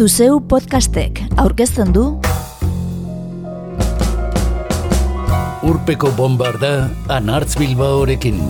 Zuzeu 0.00 0.38
podcastek 0.48 1.18
aurkezten 1.42 1.90
du 1.92 2.04
Urpeko 5.68 6.08
bombarda 6.16 6.70
anartz 7.12 7.58
bilbaorekin. 7.60 8.40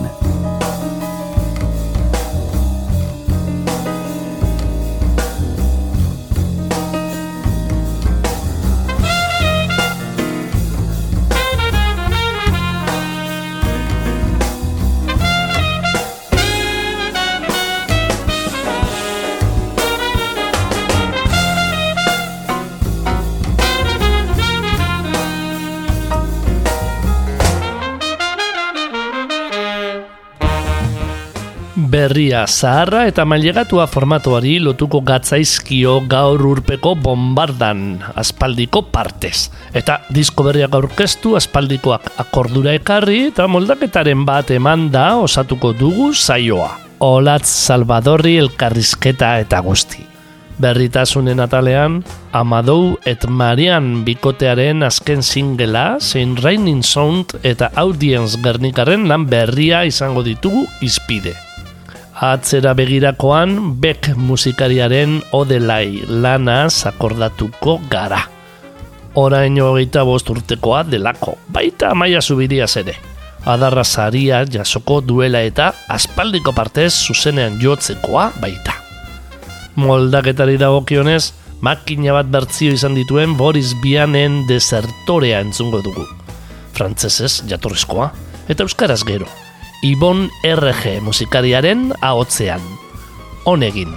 Berria 32.11 32.41
zaharra 32.43 33.05
eta 33.07 33.23
mailegatua 33.23 33.85
formatuari 33.87 34.57
lotuko 34.59 34.99
gatzaizkio 35.07 35.93
gaur 36.11 36.41
urpeko 36.43 36.91
bombardan 36.99 38.01
aspaldiko 38.19 38.81
partez. 38.91 39.47
Eta 39.71 40.01
disko 40.11 40.43
berriak 40.43 40.73
aurkeztu 40.75 41.37
aspaldikoak 41.39 42.09
akordura 42.19 42.73
ekarri 42.75 43.29
eta 43.29 43.45
moldaketaren 43.47 44.25
bat 44.27 44.51
eman 44.51 44.89
da 44.91 45.05
osatuko 45.23 45.71
dugu 45.71 46.09
saioa. 46.11 46.73
Olatz 46.99 47.47
Salvadorri 47.47 48.33
elkarrizketa 48.41 49.29
eta 49.45 49.61
guzti. 49.63 50.03
Berritasunen 50.59 51.39
atalean, 51.39 52.01
Amadou 52.35 52.97
et 53.07 53.23
Marian 53.29 54.03
bikotearen 54.03 54.83
azken 54.83 55.23
singela, 55.23 55.95
zein 56.01 56.35
Raining 56.35 56.83
Sound 56.83 57.37
eta 57.41 57.71
Audience 57.79 58.43
Gernikaren 58.43 59.07
lan 59.07 59.29
berria 59.31 59.85
izango 59.87 60.27
ditugu 60.27 60.65
izpide. 60.83 61.37
Atzera 62.21 62.75
begirakoan, 62.77 63.79
Beck 63.81 64.11
musikariaren 64.13 65.15
Odelai 65.33 66.03
lanaz 66.05 66.85
akordatuko 66.85 67.79
gara. 67.89 68.19
Oraino 69.17 69.71
hogeita 69.71 70.03
bost 70.05 70.29
urtekoa 70.29 70.83
delako, 70.85 71.33
baita 71.49 71.95
maia 71.97 72.21
zubiriaz 72.21 72.75
ere. 72.77 72.93
Adarra 73.49 73.81
saria 73.81 74.43
jasoko 74.45 74.99
duela 75.01 75.41
eta 75.41 75.71
aspaldiko 75.89 76.53
partez 76.53 76.93
zuzenean 76.93 77.57
jotzekoa 77.57 78.29
baita. 78.37 78.77
Moldaketari 79.81 80.61
dagokionez, 80.61 81.33
makina 81.65 82.13
bat 82.21 82.29
bertzio 82.29 82.77
izan 82.77 83.01
dituen 83.01 83.33
Boris 83.33 83.73
Bianen 83.81 84.43
desertorea 84.45 85.41
entzungo 85.41 85.81
dugu. 85.81 86.05
Frantzesez 86.77 87.39
jatorrizkoa, 87.49 88.11
eta 88.45 88.61
euskaraz 88.61 89.01
gero. 89.09 89.25
Ibon 89.81 90.29
RG 90.45 91.01
musikariaren 91.01 91.89
ahotzean. 92.05 92.61
Honegin. 93.49 93.89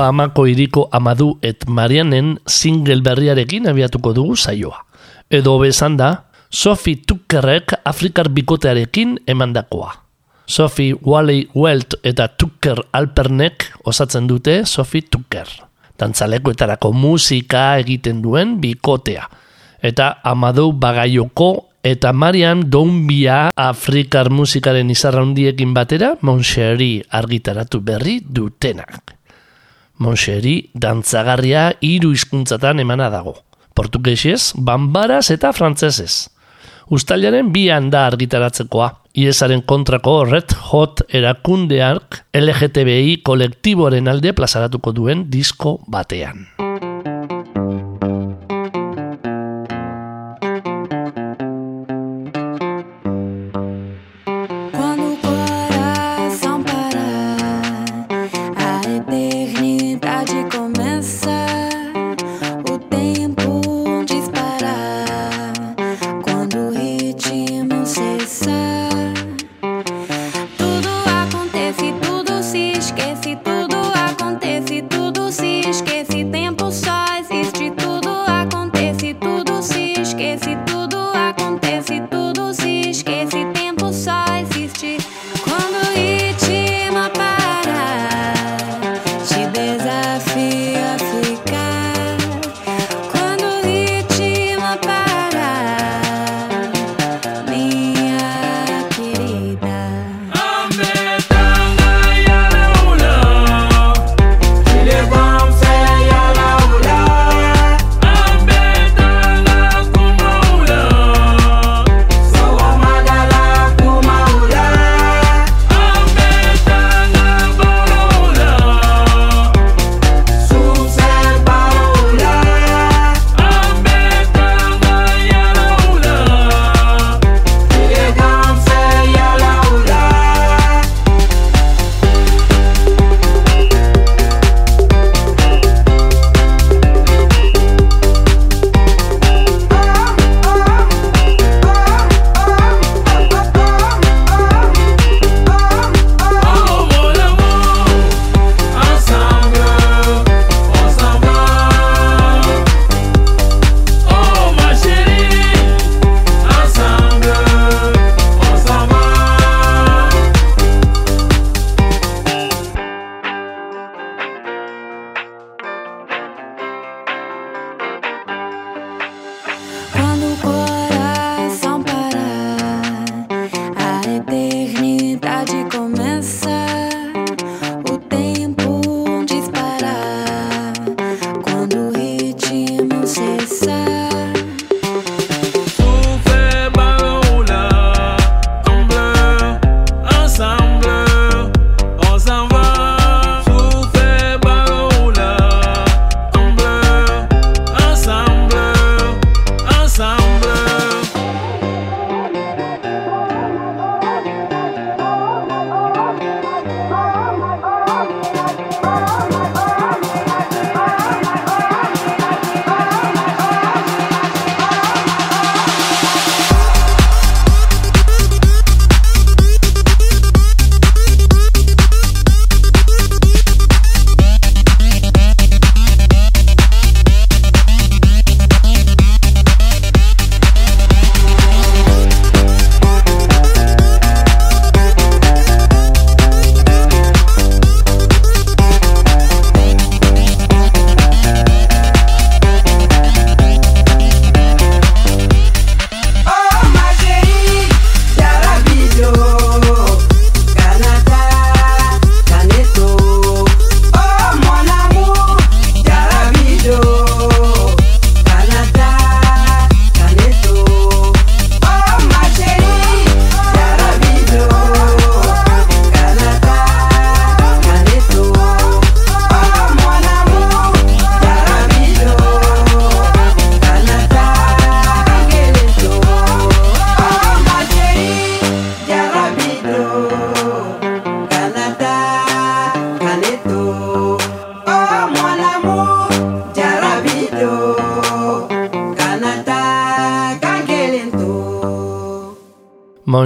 Bamako 0.00 0.46
iriko 0.48 0.88
Amadu 0.96 1.34
et 1.44 1.66
Marianen 1.68 2.38
single 2.48 3.02
berriarekin 3.04 3.66
abiatuko 3.68 4.14
dugu 4.16 4.36
saioa. 4.36 4.78
Edo 5.28 5.58
bezan 5.60 5.98
da, 6.00 6.24
Sophie 6.48 7.02
Tuckerrek 7.04 7.74
Afrikar 7.84 8.30
bikotearekin 8.32 9.18
emandakoa. 9.28 9.92
Sophie 10.48 10.96
Wally 11.04 11.50
Welt 11.54 11.98
eta 12.02 12.30
Tucker 12.32 12.80
Alpernek 12.96 13.68
osatzen 13.84 14.24
dute 14.26 14.64
Sophie 14.64 15.04
Tucker. 15.04 15.52
Tantzalekoetarako 16.00 16.94
musika 16.96 17.76
egiten 17.84 18.24
duen 18.24 18.56
bikotea. 18.64 19.28
Eta 19.84 20.14
Amadu 20.24 20.72
Bagaioko 20.72 21.52
eta 21.84 22.16
Marian 22.16 22.64
Dounbia 22.72 23.50
Afrikar 23.52 24.32
musikaren 24.32 24.90
izarraundiekin 24.90 25.76
batera 25.76 26.14
Moncheri 26.24 26.94
argitaratu 27.04 27.84
berri 27.84 28.22
dutenak. 28.24 29.19
Monxeri 30.00 30.70
dantzagarria 30.72 31.70
hiru 31.84 32.14
hizkuntzatan 32.16 32.80
emana 32.80 33.10
dago. 33.12 33.36
Portugesez, 33.76 34.52
bambaraz 34.56 35.26
eta 35.34 35.52
frantzesez. 35.52 36.30
Uztailaren 36.90 37.52
bi 37.52 37.68
da 37.90 38.06
argitaratzekoa. 38.06 38.90
Iesaren 39.14 39.62
kontrako 39.62 40.24
Red 40.24 40.54
Hot 40.70 41.02
erakundeak 41.08 42.24
LGTBI 42.34 43.22
kolektiboaren 43.26 44.08
alde 44.08 44.32
plazaratuko 44.32 44.92
duen 44.92 45.26
disko 45.30 45.80
batean. 45.86 46.46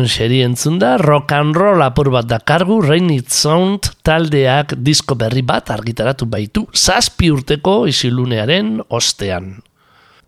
Monxeri 0.04 0.42
entzun 0.44 0.74
da, 0.76 0.98
rock 1.00 1.32
and 1.32 1.56
roll 1.56 1.80
apur 1.80 2.10
bat 2.12 2.26
dakargu, 2.28 2.82
Rain 2.84 3.08
It 3.08 3.30
Sound 3.32 3.86
taldeak 4.04 4.74
disko 4.84 5.16
berri 5.16 5.40
bat 5.40 5.70
argitaratu 5.72 6.28
baitu, 6.28 6.66
zazpi 6.76 7.30
urteko 7.32 7.86
isilunearen 7.88 8.82
ostean. 8.92 9.62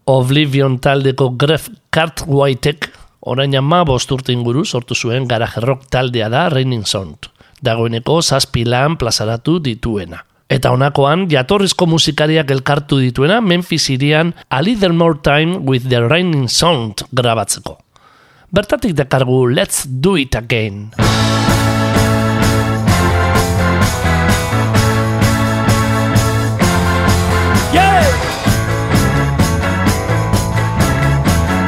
Oblivion 0.08 0.78
taldeko 0.81 1.28
Gref 1.37 1.69
Cartwrightek 1.93 2.88
orain 3.20 3.52
ama 3.61 3.84
bost 3.84 4.17
urte 4.17 4.32
inguru 4.32 4.64
sortu 4.64 4.96
zuen 4.96 5.28
garaje 5.28 5.61
rock 5.61 5.90
taldea 5.93 6.32
da 6.32 6.49
Raining 6.49 6.88
Sound. 6.88 7.28
Dagoeneko 7.61 8.23
zazpi 8.23 8.64
lan 8.64 8.96
plazaratu 8.96 9.61
dituena. 9.61 10.25
Eta 10.49 10.73
honakoan, 10.73 11.28
jatorrizko 11.28 11.84
musikariak 11.84 12.49
elkartu 12.50 13.05
dituena 13.05 13.43
Memphis 13.44 13.90
irian 13.93 14.32
A 14.49 14.62
Little 14.62 14.96
More 14.96 15.20
Time 15.20 15.67
with 15.69 15.90
the 15.90 16.00
Raining 16.08 16.49
Sound 16.49 17.05
grabatzeko. 17.12 17.82
Bertatik 18.56 18.96
dekargu 18.96 19.52
Let's 19.52 19.84
Do 19.84 20.16
It 20.16 20.32
Again. 20.32 20.96
Yeah! 27.68 28.00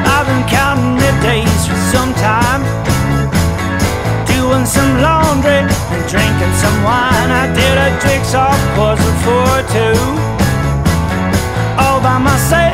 I've 0.01 0.25
been 0.25 0.41
counting 0.49 0.97
the 0.97 1.13
days 1.21 1.61
for 1.69 1.77
some 1.93 2.09
time, 2.17 2.65
doing 4.25 4.65
some 4.65 4.89
laundry 5.05 5.69
and 5.69 6.03
drinking 6.09 6.53
some 6.57 6.73
wine. 6.81 7.29
I 7.29 7.53
did 7.53 7.77
a 7.77 7.93
jigsaw 8.01 8.49
puzzle 8.73 9.13
for 9.21 9.61
two, 9.69 9.93
all 11.77 12.01
by 12.01 12.17
myself, 12.17 12.73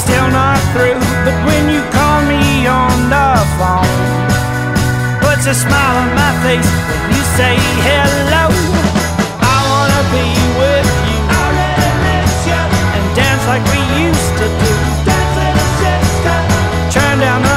still 0.00 0.28
not 0.30 0.58
through. 0.72 1.00
But 1.24 1.36
when 1.46 1.68
you 1.68 1.82
call 1.92 2.18
me 2.32 2.66
on 2.66 2.96
the 3.12 3.30
phone, 3.60 4.00
puts 5.20 5.44
a 5.46 5.54
smile 5.54 5.96
on 6.04 6.10
my 6.16 6.32
face 6.44 6.70
when 6.88 7.02
you 7.14 7.22
say 7.36 7.54
hello. 7.86 8.44
I 9.54 9.58
wanna 9.70 10.02
be 10.14 10.26
with 10.60 10.88
you. 11.08 11.20
And 12.96 13.04
dance 13.14 13.44
like 13.52 13.64
we 13.74 13.82
used 14.08 14.34
to 14.40 14.46
do. 14.64 14.74
Turn 16.96 17.16
down 17.20 17.49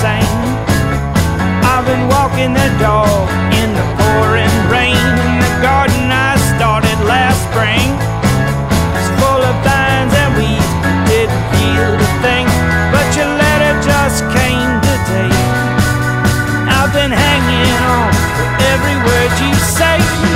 same. 0.00 0.40
I've 1.60 1.84
been 1.84 2.08
walking 2.08 2.54
the 2.56 2.70
dog 2.80 3.28
in 3.52 3.68
the 3.76 3.86
pouring 4.00 4.56
rain 4.72 4.96
in 4.96 5.36
the 5.44 5.54
garden 5.60 6.08
I 6.08 6.40
started 6.56 6.96
last 7.04 7.44
spring. 7.52 7.84
It's 8.96 9.10
full 9.20 9.42
of 9.44 9.54
vines 9.60 10.14
and 10.16 10.30
weeds, 10.40 10.72
didn't 11.04 11.44
yield 11.60 12.00
a 12.00 12.10
thing. 12.24 12.48
But 12.88 13.06
your 13.12 13.28
letter 13.28 13.74
just 13.84 14.24
came 14.32 14.72
today. 14.88 15.36
I've 16.64 16.92
been 16.96 17.12
hanging 17.12 17.76
on 17.92 18.08
to 18.08 18.44
every 18.72 18.96
word 19.04 19.30
you 19.44 19.52
say. 19.54 20.29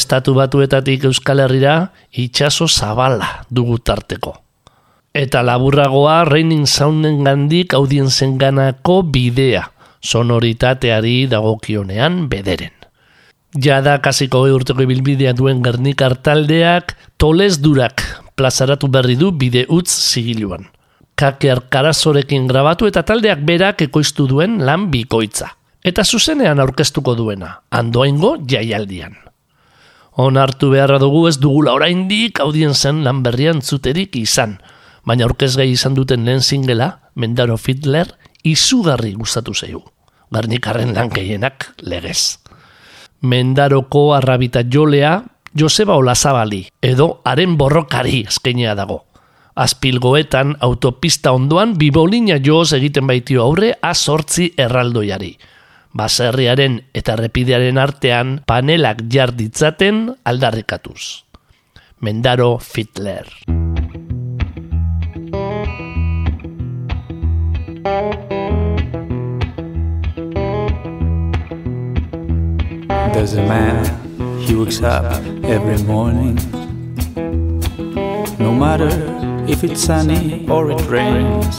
Estatu 0.00 0.32
batuetatik 0.32 1.04
Euskal 1.04 1.42
Herrira 1.44 1.74
itxaso 2.16 2.64
zabala 2.68 3.44
dugu 3.52 3.76
tarteko. 3.84 4.32
Eta 5.12 5.42
laburragoa 5.44 6.22
Raining 6.24 6.64
Sounden 6.64 7.20
gandik 7.26 7.74
audienzen 7.76 8.38
ganako 8.40 9.02
bidea, 9.02 9.66
sonoritateari 10.00 11.26
dagokionean 11.28 12.30
bederen. 12.32 12.72
Jada 13.52 13.98
kasiko 14.00 14.46
urteko 14.48 14.86
ibilbidea 14.86 15.34
duen 15.36 15.60
Gernikar 15.66 16.16
taldeak 16.16 16.96
toles 17.18 17.58
durak 17.60 18.00
plazaratu 18.40 18.88
berri 18.88 19.18
du 19.20 19.32
bide 19.36 19.66
utz 19.68 19.90
zigiluan. 19.90 20.70
Kaker 21.18 21.66
karazorekin 21.68 22.46
grabatu 22.48 22.88
eta 22.88 23.02
taldeak 23.04 23.42
berak 23.44 23.82
ekoiztu 23.90 24.30
duen 24.30 24.62
lan 24.64 24.88
bikoitza. 24.94 25.56
Eta 25.84 26.04
zuzenean 26.04 26.60
aurkeztuko 26.60 27.16
duena, 27.18 27.58
andoaingo 27.68 28.38
jaialdian. 28.48 29.29
Onartu 30.20 30.68
beharra 30.74 30.98
dugu 31.00 31.22
ez 31.30 31.38
dugula 31.40 31.72
oraindik 31.72 32.42
audienzen 32.44 32.98
lan 33.06 33.22
berrian 33.24 33.62
zuterik 33.64 34.18
izan, 34.20 34.58
baina 35.08 35.24
aurkezgai 35.24 35.70
izan 35.72 35.94
duten 35.96 36.26
lehen 36.28 36.42
singela, 36.44 36.90
Mendaro 37.16 37.56
Fiddler, 37.56 38.10
izugarri 38.44 39.14
gustatu 39.16 39.54
zaigu. 39.54 39.80
Garnikarren 40.30 40.92
lan 40.94 41.08
gehienak 41.14 41.70
legez. 41.80 42.36
Mendaroko 43.22 44.10
arrabita 44.12 44.60
jolea, 44.68 45.22
Joseba 45.56 45.96
Olazabali, 45.96 46.66
edo 46.82 47.22
haren 47.24 47.56
borrokari 47.56 48.26
eskeinea 48.28 48.74
dago. 48.76 49.06
Azpilgoetan 49.56 50.52
autopista 50.60 51.32
ondoan 51.32 51.78
bibolina 51.80 52.36
joz 52.44 52.74
egiten 52.76 53.08
baitio 53.08 53.42
aurre 53.46 53.72
azortzi 53.82 54.52
erraldoiari. 54.56 55.32
Baserriaren 55.90 56.84
eta 56.94 57.16
repidearen 57.18 57.78
artean 57.82 58.36
panelak 58.46 59.02
jar 59.10 59.32
ditzaten 59.34 60.14
aldarrikatuz. 60.22 61.26
Mendaro 61.98 62.58
Fitler. 62.58 63.26
There's 73.12 73.34
a 73.34 73.42
man, 73.42 73.84
he 74.46 74.54
wakes 74.54 74.80
up 74.82 75.04
every 75.44 75.82
morning. 75.82 76.38
No 78.38 78.54
matter 78.54 78.88
if 79.46 79.64
it's 79.64 79.82
sunny 79.82 80.46
or 80.48 80.70
it 80.70 80.80
rains, 80.86 81.58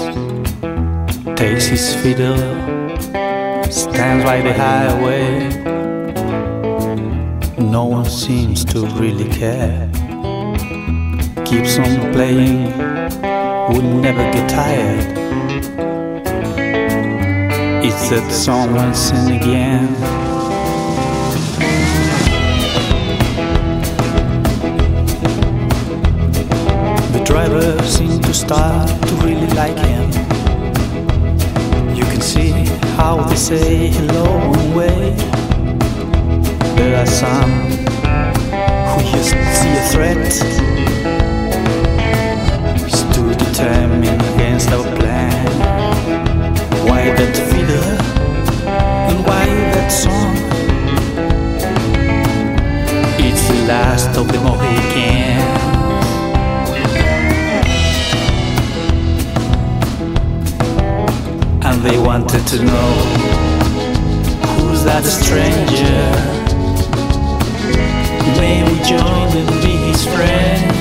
takes 1.37 1.65
his 1.65 1.93
fiddle, 2.01 2.39
stands 3.71 4.25
by 4.25 4.41
the 4.41 4.53
highway. 4.53 5.47
No 7.57 7.85
one 7.85 8.05
seems 8.05 8.65
to 8.65 8.85
really 8.99 9.29
care. 9.29 9.89
Keeps 11.45 11.79
on 11.79 12.11
playing, 12.11 12.65
would 13.69 13.85
never 14.01 14.23
get 14.33 14.49
tired. 14.49 15.17
It's 17.83 18.09
that 18.09 18.29
someone 18.31 18.93
sin 18.93 19.41
again. 19.41 19.93
The 27.13 27.23
driver 27.23 27.81
seemed 27.83 28.23
to 28.25 28.33
start 28.33 28.89
to 28.89 29.15
really 29.25 29.47
like 29.47 29.77
him. 29.77 30.11
You 31.95 32.03
can 32.03 32.21
see 32.21 32.60
how 32.97 33.23
they 33.23 33.35
say 33.35 33.87
hello 33.87 34.25
and 34.53 34.75
wave. 34.75 35.17
There 36.75 36.95
are 36.97 37.05
some 37.05 37.51
who 38.89 38.99
just 39.11 39.31
see 39.59 39.73
a 39.81 39.83
threat. 39.91 40.31
Stood 42.89 43.37
determined 43.37 44.21
against 44.33 44.69
our 44.69 44.83
plan. 44.95 45.45
Why 46.87 47.03
that 47.17 47.35
fiddle 47.49 47.93
and 49.09 49.17
why 49.27 49.45
that 49.75 49.89
song? 49.89 50.35
It's 53.25 53.47
the 53.47 53.67
last 53.67 54.17
of 54.17 54.27
the 54.31 54.39
Mohicans. 54.39 55.70
They 61.81 61.97
wanted 61.97 62.45
to 62.45 62.63
know 62.63 62.91
who's 64.59 64.83
that 64.83 65.03
stranger? 65.03 66.11
May 68.39 68.61
we 68.63 68.77
join 68.83 69.35
and 69.35 69.63
be 69.63 69.75
his 69.89 70.05
friend? 70.05 70.80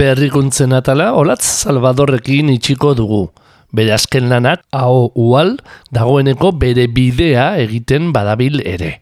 Berrikuntzen 0.00 0.72
atala, 0.72 1.10
olatz 1.12 1.44
Salvadorrekin 1.44 2.48
itxiko 2.54 2.94
dugu. 2.96 3.18
Bere 3.76 3.92
azken 3.92 4.30
lanak, 4.32 4.62
hau 4.72 5.10
ual, 5.12 5.58
dagoeneko 5.92 6.54
bere 6.62 6.88
bidea 6.88 7.50
egiten 7.66 8.08
badabil 8.16 8.62
ere. 8.64 8.94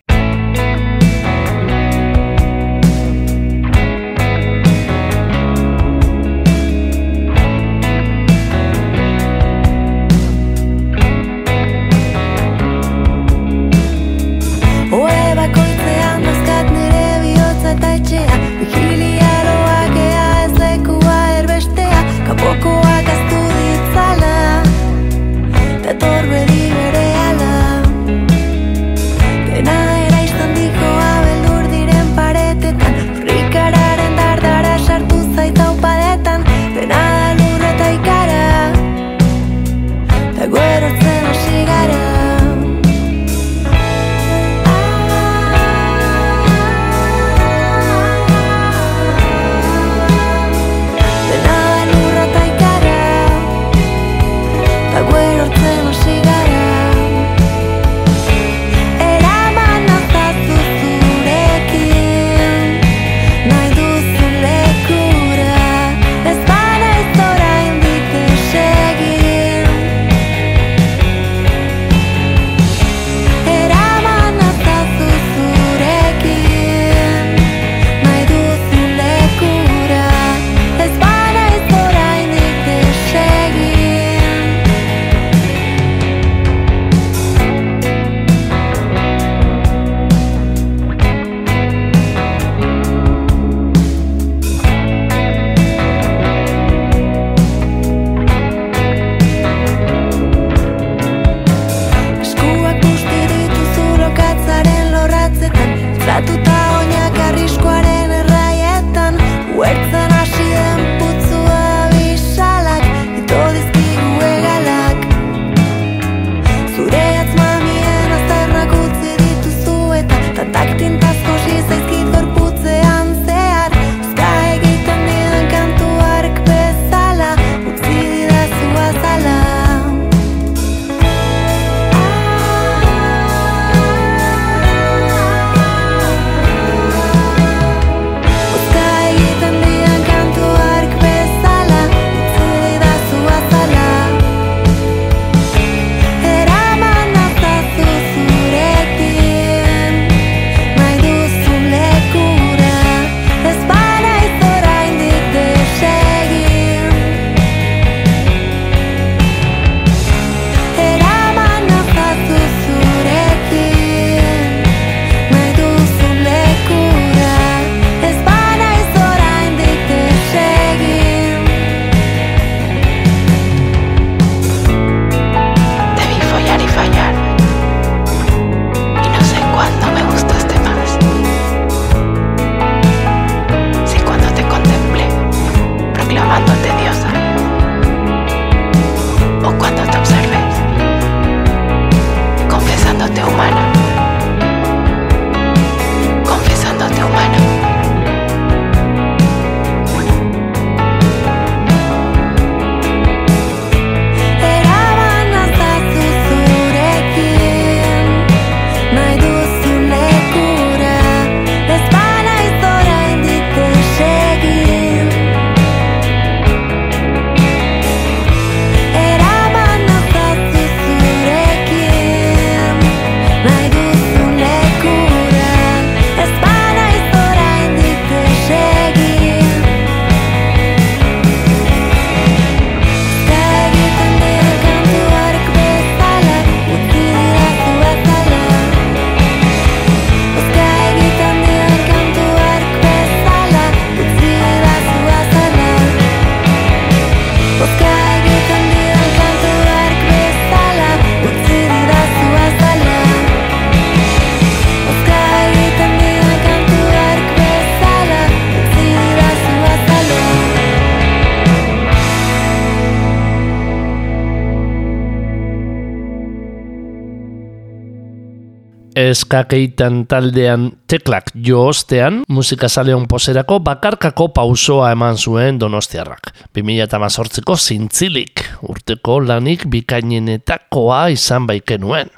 Eskakeitan 269.28 270.06
taldean 270.08 270.70
teklak 270.88 271.28
jo 271.34 271.66
ostean, 271.68 272.22
musika 272.32 272.68
saleon 272.68 273.04
poserako 273.08 273.58
bakarkako 273.60 274.28
pausoa 274.32 274.92
eman 274.94 275.18
zuen 275.20 275.58
donostiarrak. 275.60 276.32
2018ko 276.56 277.56
zintzilik, 277.56 278.40
urteko 278.64 279.20
lanik 279.20 279.66
bikainenetakoa 279.68 281.08
izan 281.12 281.46
baikenuen. 281.46 282.08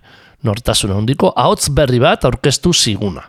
Nortasun 0.47 0.93
handiko 0.95 1.33
ahots 1.35 1.73
berri 1.75 1.99
bat 1.99 2.25
aurkeztu 2.25 2.73
ziguna. 2.73 3.25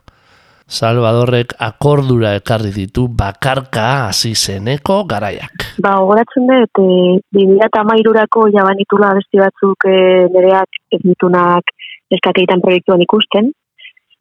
Salvadorrek 0.71 1.55
akordura 1.59 2.35
ekarri 2.37 2.69
ditu 2.75 3.07
bakarka 3.07 3.87
hasi 4.05 4.35
zeneko 4.35 5.01
garaiak. 5.09 5.65
Ba, 5.81 5.97
gogoratzen 5.97 6.45
dut, 6.47 6.83
e, 6.85 7.17
2008-urako 7.33 8.45
jabanitula 8.53 9.15
besti 9.17 9.41
batzuk 9.41 9.89
e, 9.89 9.97
nereak 10.37 10.79
ez 10.93 11.01
ditunak 11.01 11.73
eskakeitan 12.11 12.61
proiektuan 12.63 13.01
ikusten, 13.03 13.51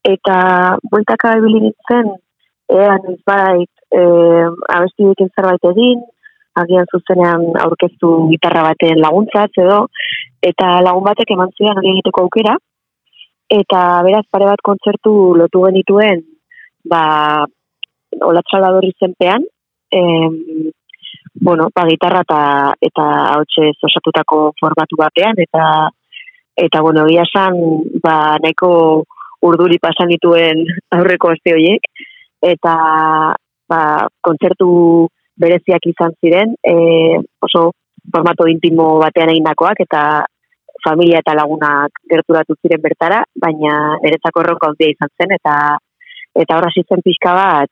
eta 0.07 0.39
bueltaka 0.91 1.37
ebili 1.39 1.67
nintzen, 1.67 2.15
ean 2.71 3.13
ez 3.13 3.19
bait, 3.27 3.71
e, 3.93 4.01
abesti 4.77 5.09
dikin 5.11 5.31
zerbait 5.35 5.69
egin, 5.73 6.03
agian 6.61 6.89
zuzenean 6.91 7.47
aurkeztu 7.65 8.11
gitarra 8.31 8.65
baten 8.71 9.01
laguntzat 9.03 9.61
edo, 9.65 9.85
eta 10.43 10.79
lagun 10.85 11.07
batek 11.07 11.33
eman 11.37 11.53
zidan 11.57 11.79
hori 11.79 11.93
egiteko 11.95 12.25
aukera, 12.27 12.57
eta 13.51 13.81
beraz 14.07 14.27
pare 14.31 14.47
bat 14.47 14.63
kontzertu 14.63 15.15
lotu 15.39 15.65
genituen 15.67 16.23
ba, 16.91 17.47
olatxalador 18.31 18.87
izenpean, 18.87 19.45
em, 19.91 20.37
bueno, 21.41 21.69
ba, 21.75 21.87
gitarra 21.89 22.23
eta, 22.27 22.43
eta 22.89 23.07
hautxe 23.35 23.73
osatutako 23.91 24.53
formatu 24.61 24.99
batean, 24.99 25.39
eta, 25.47 25.65
eta 26.57 26.83
bueno, 26.83 27.07
egia 27.09 27.27
esan, 27.29 27.59
ba, 28.03 28.37
nahiko 28.43 28.71
urduri 29.47 29.79
pasan 29.81 30.11
dituen 30.13 30.65
aurreko 30.97 31.33
este 31.37 31.55
horiek, 31.55 31.87
eta 32.43 32.75
ba, 33.71 33.81
kontzertu 34.21 34.71
bereziak 35.41 35.87
izan 35.89 36.13
ziren, 36.21 36.55
e, 36.61 37.19
oso 37.41 37.71
formato 38.13 38.47
intimo 38.49 38.99
batean 39.01 39.33
egindakoak, 39.33 39.83
eta 39.87 40.03
familia 40.85 41.21
eta 41.21 41.35
lagunak 41.37 42.01
gerturatu 42.11 42.57
ziren 42.61 42.81
bertara, 42.83 43.23
baina 43.45 43.97
niretzako 44.03 44.43
erronka 44.45 44.71
handia 44.71 44.93
izan 44.95 45.13
zen, 45.17 45.37
eta 45.37 45.55
eta 46.41 46.57
horra 46.57 46.71
zitzen 46.75 47.03
pixka 47.05 47.35
bat, 47.37 47.71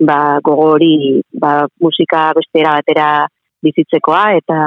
ba, 0.00 0.38
gogo 0.44 0.70
hori 0.74 1.20
ba, 1.32 1.66
musika 1.82 2.30
bestera 2.38 2.78
batera 2.78 3.08
bizitzekoa, 3.62 4.24
eta 4.40 4.60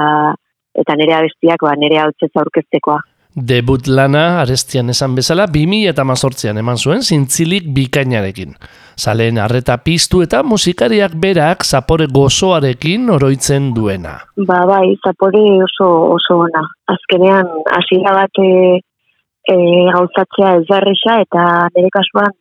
eta 0.82 0.96
nire 0.96 1.16
abestiak, 1.18 1.64
ba, 1.66 1.74
nire 1.76 1.98
hau 2.00 2.10
aurkeztekoa. 2.44 3.00
Debut 3.34 3.86
lana, 3.88 4.42
arestian 4.42 4.92
esan 4.92 5.14
bezala, 5.16 5.46
2000 5.48 5.88
eta 5.88 6.04
mazortzian 6.04 6.58
eman 6.60 6.76
zuen, 6.76 7.00
zintzilik 7.00 7.64
bikainarekin. 7.72 8.52
Zaleen 9.00 9.38
arreta 9.40 9.78
piztu 9.80 10.20
eta 10.20 10.42
musikariak 10.44 11.14
berak 11.16 11.64
zapore 11.64 12.06
gozoarekin 12.12 13.08
oroitzen 13.10 13.72
duena. 13.72 14.18
Ba, 14.36 14.66
bai, 14.68 14.98
zapore 15.00 15.40
oso, 15.64 15.88
oso 16.18 16.42
ona. 16.44 16.66
Azkenean, 16.92 17.48
hasiera 17.72 18.12
bat 18.20 18.42
e, 18.44 18.52
e, 19.48 19.56
gauzatzea 19.96 20.54
ez 20.60 20.66
eta 20.68 21.44
nire 21.74 21.90
kasuan 21.90 22.32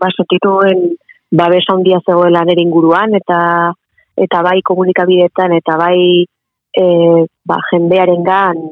ba, 0.00 0.10
sentituen 0.16 0.92
babes 1.30 1.64
handia 1.72 2.00
zegoela 2.06 2.44
nere 2.44 2.62
inguruan 2.62 3.14
eta 3.18 3.72
eta 4.16 4.42
bai 4.44 4.60
komunikabideetan 4.62 5.52
eta 5.58 5.76
bai 5.80 6.24
e, 6.76 6.84
ba, 7.48 7.58
jendearen 7.70 8.24
gan 8.24 8.62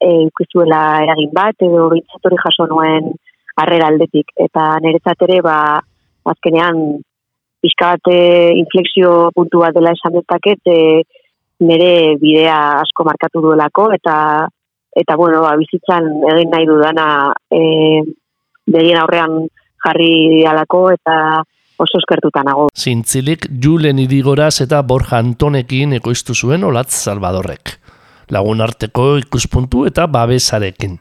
e, 0.00 0.10
ikustuela 0.26 0.80
eragin 1.04 1.30
bat 1.36 1.66
edo 1.66 1.88
bintzatori 1.92 2.38
jaso 2.40 2.66
nuen 2.70 3.12
arrera 3.62 3.90
aldetik 3.92 4.32
eta 4.46 4.72
niretzat 4.84 5.26
ere 5.28 5.40
ba, 5.44 5.56
azkenean 6.32 7.00
pixka 7.60 7.94
bat 7.94 8.12
e, 8.12 8.20
inflexio 8.60 9.30
puntu 9.36 9.64
bat 9.64 9.76
dela 9.76 9.92
esan 9.96 10.16
dezaket 10.16 10.72
e, 10.72 10.80
nire 11.68 12.16
bidea 12.20 12.56
asko 12.80 13.04
markatu 13.04 13.42
duelako 13.44 13.90
eta 13.96 14.16
eta 14.96 15.16
bueno, 15.16 15.42
ba, 15.44 15.54
bizitzan 15.60 16.08
egin 16.32 16.50
nahi 16.50 16.66
dudana 16.66 17.06
e, 17.52 17.60
begien 18.66 18.98
aurrean 18.98 19.36
jarri 19.84 20.44
alako 20.46 20.88
eta 20.94 21.16
oso 21.80 22.00
eskertuta 22.00 22.42
nago. 22.44 22.68
Zintzilik 22.76 23.46
Julen 23.62 24.00
Idigoraz 24.02 24.60
eta 24.64 24.82
Borja 24.82 25.20
Antonekin 25.22 25.94
ekoiztu 26.00 26.34
zuen 26.34 26.64
Olatz 26.68 26.92
Salvadorrek. 26.92 27.78
Lagun 28.30 28.62
arteko 28.62 29.16
ikuspuntu 29.20 29.84
eta 29.88 30.06
babesarekin. 30.06 30.98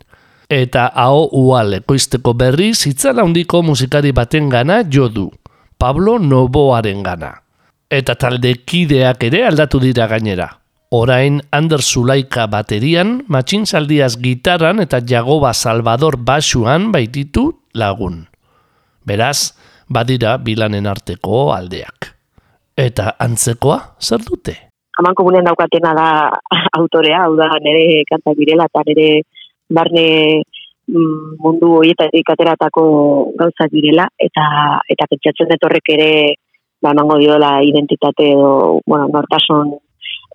Eta 0.50 0.88
hau 0.98 1.28
ual 1.38 1.76
ekoizteko 1.78 2.34
berri 2.34 2.72
zitzala 2.74 3.22
handiko 3.22 3.62
musikari 3.62 4.12
baten 4.12 4.50
gana 4.50 4.82
jodu, 4.82 5.30
Pablo 5.78 6.18
Noboaren 6.18 7.04
gana. 7.06 7.36
Eta 7.90 8.16
talde 8.18 8.56
kideak 8.66 9.24
ere 9.30 9.46
aldatu 9.46 9.80
dira 9.82 10.08
gainera. 10.10 10.50
Orain 10.90 11.38
Ander 11.54 11.84
Zulaika 11.86 12.48
baterian, 12.50 13.20
matxintzaldiaz 13.30 14.16
gitarran 14.18 14.82
eta 14.82 15.04
Jagoba 15.06 15.54
Salvador 15.54 16.18
basuan 16.18 16.90
baititu 16.92 17.62
lagun. 17.78 18.24
Beraz, 19.06 19.54
badira 19.88 20.38
bilanen 20.42 20.90
arteko 20.90 21.52
aldeak. 21.54 22.10
Eta 22.74 23.14
antzekoa, 23.22 23.96
zer 24.02 24.26
dute? 24.26 24.69
Haman 25.00 25.16
komunen 25.16 25.48
daukatena 25.48 25.94
da 25.96 26.08
autorea, 26.80 27.24
hau 27.24 27.36
da 27.40 27.48
nire 27.64 28.04
kanta 28.10 28.36
birela 28.36 28.68
eta 28.68 28.84
nire 28.88 29.08
barne 29.72 30.08
mm, 30.92 31.40
mundu 31.40 31.70
horietatik 31.78 32.34
ateratako 32.34 32.84
gauza 33.40 33.70
direla 33.72 34.10
eta 34.28 34.44
eta 34.92 35.08
pentsatzen 35.14 35.54
dut 35.54 35.66
horrek 35.70 35.94
ere 35.96 36.12
ba 36.84 36.92
emango 36.92 37.16
diola 37.24 37.54
identitate 37.64 38.28
edo 38.34 38.52
bueno 38.86 39.08
nortasun 39.16 39.72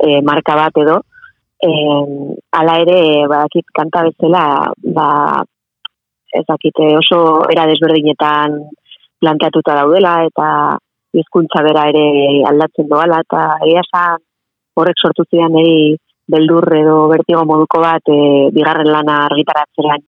e, 0.00 0.20
marka 0.24 0.56
bat 0.56 0.82
edo. 0.86 0.98
E, 1.60 1.70
ala 2.56 2.80
ere 2.80 2.98
badakit 3.28 3.68
kanta 3.68 4.08
bezala 4.08 4.44
ba 4.96 5.08
ezakite 6.40 6.94
oso 7.04 7.18
era 7.52 7.68
desberdinetan 7.68 8.62
planteatuta 9.20 9.76
daudela 9.82 10.22
eta 10.28 10.48
hizkuntza 11.12 11.60
bera 11.68 11.90
ere 11.92 12.06
aldatzen 12.48 12.88
doala 12.88 13.20
eta 13.26 13.50
egia 13.66 13.84
horrek 14.80 14.98
sortu 15.02 15.24
zidan 15.30 15.54
eri 15.60 15.96
beldur 16.34 16.66
edo 16.76 16.96
bertigo 17.12 17.44
moduko 17.44 17.80
bat 17.84 18.10
e, 18.10 18.18
bigarren 18.56 18.90
lana 18.90 19.20
argitaratzeran. 19.28 20.02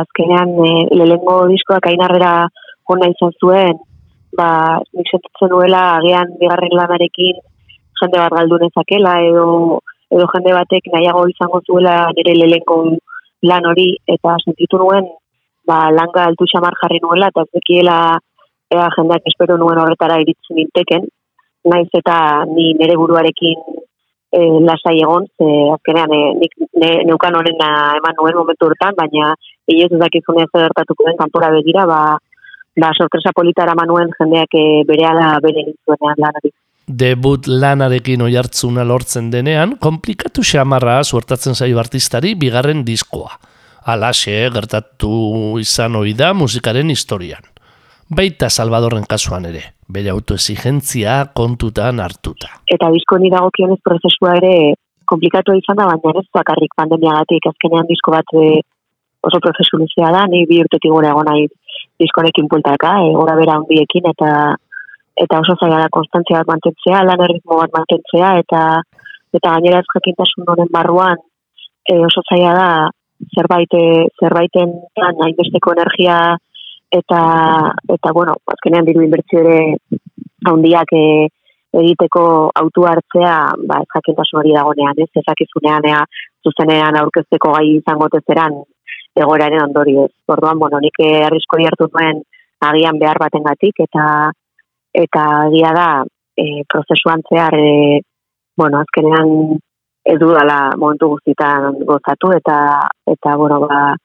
Azkenean 0.00 0.54
e, 0.66 0.70
lehengo 0.98 1.36
diskoak 1.52 1.88
ainarrera 1.90 2.34
hona 2.90 3.08
izan 3.12 3.32
zuen, 3.40 3.80
ba, 4.36 4.48
nik 4.92 5.10
sentitzen 5.10 5.52
duela 5.54 5.82
agian 5.98 6.36
bigarren 6.40 6.74
lanarekin 6.80 7.40
jende 8.00 8.20
bat 8.20 8.34
galdu 8.38 8.58
nezakela 8.62 9.18
edo 9.30 9.46
edo 10.14 10.26
jende 10.32 10.54
batek 10.58 10.90
nahiago 10.92 11.26
izango 11.30 11.60
zuela 11.66 11.94
nire 12.16 12.34
lehenko 12.40 12.78
lan 13.50 13.66
hori 13.70 13.88
eta 14.14 14.34
sentitu 14.44 14.80
nuen 14.82 15.06
ba, 15.68 15.88
langa 15.98 16.26
altu 16.28 16.46
xamar 16.52 16.76
jarri 16.82 17.00
nuela, 17.02 17.30
eta 17.32 17.44
zekiela 17.52 17.96
ea 18.74 18.88
jendeak 18.96 19.30
espero 19.30 19.56
nuen 19.58 19.80
horretara 19.80 20.20
iritzen 20.22 20.58
ninteken, 20.58 21.06
naiz 21.72 21.88
eta 22.00 22.16
ni 22.50 22.72
nere 22.80 22.96
buruarekin 23.00 23.62
e, 24.34 24.42
lasai 24.66 24.96
egon, 25.00 25.26
ze 25.38 25.48
azkenean 25.74 26.12
e, 26.12 26.20
nik 26.42 26.56
ne, 26.82 26.90
neukan 27.10 27.38
horren 27.38 27.62
eman 27.62 28.18
nuen 28.18 28.38
momentu 28.40 28.68
hortan, 28.68 28.96
baina 28.98 29.32
inoz 29.70 29.92
ez 29.92 30.02
dakizunea 30.02 30.50
zer 30.50 30.66
hartatuko 30.68 31.08
den 31.08 31.18
kanpora 31.20 31.52
begira, 31.54 31.86
ba, 31.90 32.00
ba 32.80 32.92
sorpresa 32.98 33.32
politara 33.36 33.76
manuen 33.78 34.12
jendeak 34.18 34.58
e, 34.58 34.66
bere 34.90 35.08
ala 35.10 35.32
bere 35.44 35.66
nintzuenean 35.68 36.22
lanari. 36.26 36.54
Debut 36.84 37.46
lanarekin 37.48 38.26
oi 38.26 38.34
hartzuna 38.36 38.84
lortzen 38.84 39.30
denean, 39.32 39.78
komplikatu 39.80 40.44
xamarra 40.44 41.00
suertatzen 41.04 41.56
zaio 41.56 41.80
artistari 41.80 42.34
bigarren 42.36 42.84
diskoa 42.84 43.38
alaxe 43.84 44.34
gertatu 44.52 45.58
izan 45.60 45.96
ohi 46.00 46.14
da 46.16 46.32
musikaren 46.36 46.90
historian. 46.92 47.44
Baita 48.12 48.50
Salvadorren 48.50 49.06
kasuan 49.08 49.46
ere, 49.48 49.62
bere 49.88 50.10
autoexigentzia 50.12 51.32
kontutan 51.32 52.02
hartuta. 52.04 52.50
Eta 52.68 52.90
disko 52.92 53.16
ni 53.18 53.30
dagokionez 53.32 53.78
prozesua 53.80 54.34
ere 54.36 54.74
komplikatu 55.08 55.54
izan 55.56 55.80
da, 55.80 55.88
baina 55.88 56.20
ez 56.20 56.28
bakarrik 56.36 56.76
pandemiagatik 56.76 57.48
azkenean 57.48 57.88
disko 57.88 58.12
bat 58.12 58.36
e, 58.36 58.60
oso 59.24 59.40
prozesu 59.40 59.80
luzea 59.80 60.12
da, 60.12 60.26
ni 60.28 60.44
bi 60.48 60.60
urtetik 60.60 60.92
gure 60.92 61.08
egon 61.08 61.28
nahi 61.30 61.48
diskonekin 62.00 62.48
pultaka, 62.52 62.92
e, 63.00 63.10
gora 63.16 63.38
bera 63.40 63.56
hundiekin, 63.62 64.12
eta 64.12 64.30
eta 65.24 65.40
oso 65.40 65.56
zaila 65.56 65.80
da 65.84 65.92
konstantzia 65.94 66.42
bat 66.42 66.52
mantentzea, 66.52 67.04
lan 67.08 67.24
erritmo 67.24 67.60
bat 67.62 67.72
mantentzea, 67.72 68.36
eta 68.44 68.62
eta 69.34 69.56
gainera 69.56 69.80
ez 69.80 69.92
jakintasun 69.96 70.50
honen 70.52 70.72
barruan 70.72 71.16
e, 71.88 72.00
oso 72.04 72.20
zaila 72.28 72.52
da 72.60 72.70
zerbait 73.32 73.72
zerbaiten 74.20 74.74
hainbesteko 75.00 75.72
energia 75.72 76.34
eta 76.98 77.20
eta 77.96 78.12
bueno, 78.12 78.34
azkenean 78.54 78.86
diru 78.86 79.02
inbertsio 79.04 79.40
ere 79.42 79.58
handiak 80.50 80.92
e, 80.94 81.04
egiteko 81.80 82.24
autu 82.60 82.86
hartzea, 82.86 83.34
ba 83.68 83.80
jakintasun 83.94 84.40
hori 84.40 84.54
dagonean, 84.54 85.00
ez 85.02 85.10
ezakizunean 85.22 85.88
ea 85.90 86.04
zuzenean 86.46 86.98
aurkezteko 87.00 87.54
gai 87.56 87.66
izango 87.72 88.08
tezeran 88.12 88.60
egoeraren 89.16 89.64
ondorioz. 89.68 90.10
Orduan, 90.36 90.58
bueno, 90.58 90.80
nik 90.82 90.98
eh, 91.02 91.24
arrisko 91.26 91.58
hartu 91.66 91.88
nuen 91.90 92.22
agian 92.68 92.98
behar 93.02 93.18
batengatik 93.20 93.84
eta 93.86 94.06
eta 95.04 95.22
agia 95.46 95.72
da 95.74 95.88
e, 96.38 96.62
prozesuan 96.70 97.22
zehar 97.28 97.58
e, 97.58 98.00
bueno, 98.56 98.80
azkenean 98.80 99.58
ez 100.04 100.18
dudala 100.20 100.58
momentu 100.78 101.08
guztietan 101.14 101.80
gozatu 101.88 102.30
eta 102.36 102.56
eta 103.14 103.36
bueno, 103.40 103.60
ba, 103.66 103.96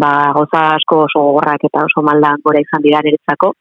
ba 0.00 0.32
goza 0.34 0.60
asko 0.76 1.04
oso 1.06 1.22
gogorrak 1.26 1.66
eta 1.70 1.84
oso 1.86 2.02
maldan 2.02 2.42
gora 2.44 2.60
izan 2.60 2.82
dira 2.82 3.02
niretzako. 3.04 3.52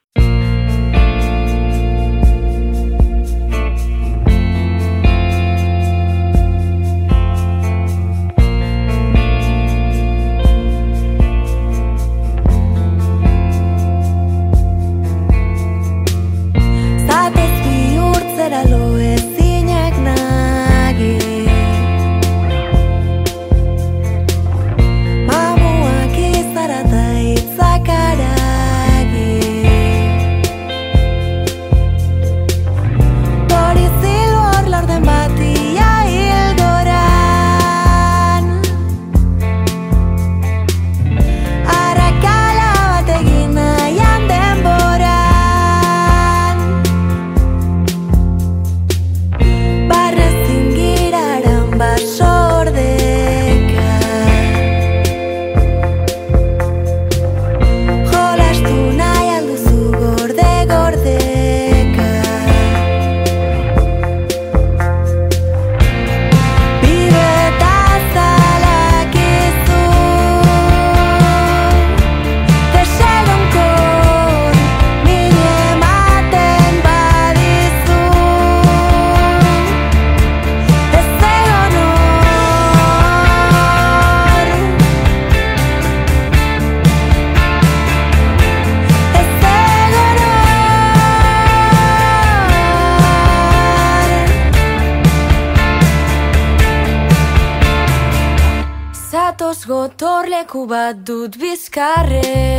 Dut 101.75 102.52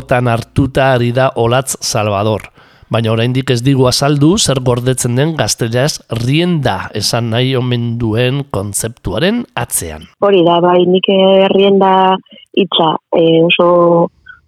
Laotan 0.00 0.28
hartuta 0.32 0.94
ari 0.94 1.10
da 1.12 1.28
Olatz 1.36 1.76
Salvador. 1.84 2.40
Baina 2.88 3.12
oraindik 3.12 3.50
ez 3.52 3.60
digu 3.60 3.84
azaldu 3.86 4.30
zer 4.38 4.62
gordetzen 4.64 5.18
den 5.18 5.34
gazteleaz 5.36 6.00
rienda 6.24 6.88
esan 6.96 7.28
nahi 7.34 7.52
omen 7.58 7.98
duen 8.00 8.40
kontzeptuaren 8.50 9.42
atzean. 9.54 10.08
Hori 10.24 10.40
da, 10.46 10.56
bai, 10.64 10.78
nik 10.88 11.04
herrienda 11.12 12.16
hitza 12.56 12.88
e, 13.12 13.42
oso, 13.44 13.68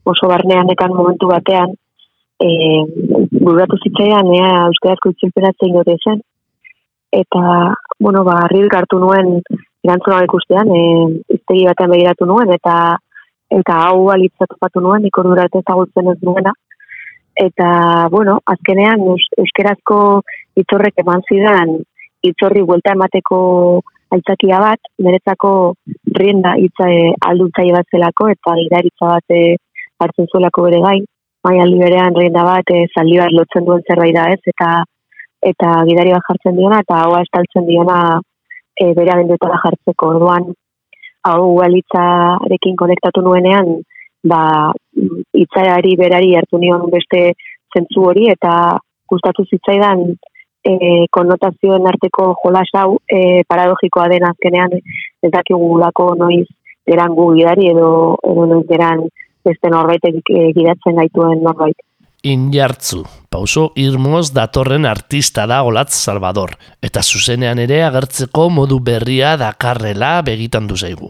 oso 0.08 0.32
barnean 0.32 0.72
ekan 0.72 0.96
momentu 0.96 1.28
batean, 1.28 1.76
e, 2.40 2.48
burratu 3.44 3.76
zitzaidan, 3.84 4.32
ea 4.32 4.50
euskarazko 4.72 5.12
itzulperatzen 5.12 5.76
gote 5.76 5.98
zen, 6.00 6.24
eta, 7.12 7.44
bueno, 8.00 8.24
ba, 8.24 8.40
hartu 8.48 9.04
nuen 9.04 9.36
erantzuna 9.84 10.24
ikustean, 10.24 10.72
e, 10.72 10.82
iztegi 11.36 11.68
batean 11.68 11.92
begiratu 11.92 12.32
nuen, 12.32 12.56
eta 12.56 12.96
eta 13.58 13.78
hau 13.86 14.10
alitza 14.10 14.48
topatu 14.48 14.80
nuen, 14.80 15.02
nik 15.04 15.18
ordura 15.18 15.46
ez 15.48 15.60
ezagutzen 15.62 16.10
ez 16.12 16.18
nuena. 16.22 16.52
Eta, 17.46 17.68
bueno, 18.12 18.38
azkenean 18.54 19.00
eus, 19.12 19.24
euskerazko 19.40 19.98
itzorrek 20.62 21.00
eman 21.04 21.24
zidan 21.28 21.78
itzorri 22.28 22.62
buelta 22.68 22.92
emateko 22.96 23.38
aitzakia 24.12 24.58
bat, 24.60 24.90
niretzako 25.04 25.52
rienda 26.18 26.52
hitza 26.60 26.88
e, 26.92 27.12
alduntzai 27.28 27.70
bat 27.72 27.88
zelako 27.96 28.28
eta 28.34 28.56
gidaritza 28.60 29.14
bat 29.14 29.36
e, 29.36 29.56
hartzen 30.04 30.28
zuelako 30.28 30.66
bere 30.68 30.82
gain. 30.84 31.06
Bai 31.42 31.56
aldi 31.58 31.78
berean 31.80 32.18
rienda 32.18 32.44
bat 32.46 32.68
e, 32.70 32.84
zaldi 32.94 33.16
bat 33.22 33.32
lotzen 33.38 33.64
duen 33.68 33.82
zerbait 33.88 34.14
da 34.14 34.28
ez, 34.34 34.40
eta 34.52 34.72
eta 35.42 35.70
gidari 35.88 36.12
bat 36.14 36.28
jartzen 36.28 36.58
diona, 36.58 36.82
eta 36.84 37.00
haua 37.02 37.22
estaltzen 37.24 37.64
diona 37.66 37.96
e, 38.76 38.92
bere 38.98 39.14
abenduetara 39.16 39.58
jartzeko. 39.64 40.12
Orduan, 40.14 40.52
hau 41.28 41.60
alitzarekin 41.64 42.76
konektatu 42.76 43.22
nuenean, 43.22 43.76
ba, 44.28 44.72
itzaiari 45.34 45.96
berari 45.98 46.34
hartu 46.38 46.58
nion 46.58 46.88
beste 46.90 47.32
zentzu 47.74 48.04
hori, 48.10 48.28
eta 48.32 48.78
gustatu 49.10 49.44
zitzaidan 49.44 50.04
e, 50.64 50.72
konotazioen 51.10 51.86
arteko 51.90 52.32
jolas 52.42 52.70
hau 52.78 52.98
e, 53.06 53.42
paradogikoa 53.48 54.08
den 54.12 54.26
azkenean 54.28 54.76
ez 54.78 55.30
dakigulako 55.32 56.12
noiz 56.18 56.46
geran 56.88 57.14
gu 57.18 57.28
gidari 57.36 57.70
edo, 57.72 57.90
edo 58.32 58.46
noiz 58.54 58.66
geran 58.70 59.06
beste 59.44 59.70
norbaitek 59.74 60.30
e, 60.30 60.50
gidatzen 60.58 60.98
gaituen 61.00 61.42
norbait. 61.42 61.78
Injartzu, 62.22 63.00
pauso 63.26 63.72
irmoz 63.74 64.28
datorren 64.30 64.84
artista 64.86 65.42
da 65.50 65.64
Olatz 65.66 65.96
Salvador, 65.96 66.52
eta 66.78 67.02
zuzenean 67.02 67.58
ere 67.58 67.80
agertzeko 67.82 68.44
modu 68.46 68.76
berria 68.78 69.32
dakarrela 69.40 70.20
begitan 70.22 70.68
du 70.70 70.76
zaigu. 70.78 71.08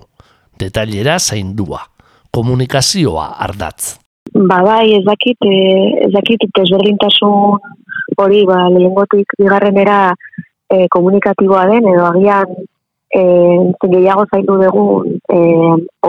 Detailera 0.57 1.19
zaindua, 1.21 1.83
komunikazioa 2.33 3.27
ardatz. 3.45 3.99
Ba 4.33 4.63
bai, 4.65 4.95
ez 4.97 5.03
dakit, 5.05 5.37
e, 5.45 5.59
ez 6.07 6.09
dakit 6.15 6.47
desberdintasun 6.57 7.61
hori, 8.17 8.47
ba, 8.49 8.71
lehengotik 8.73 9.37
bigarrenera 9.37 10.15
e, 10.73 10.87
komunikatiboa 10.97 11.67
den, 11.75 11.91
edo 11.93 12.07
agian 12.09 12.57
e, 13.13 13.23
gehiago 13.85 14.25
zaindu 14.33 14.57
dugu 14.63 14.87
e, 15.29 15.43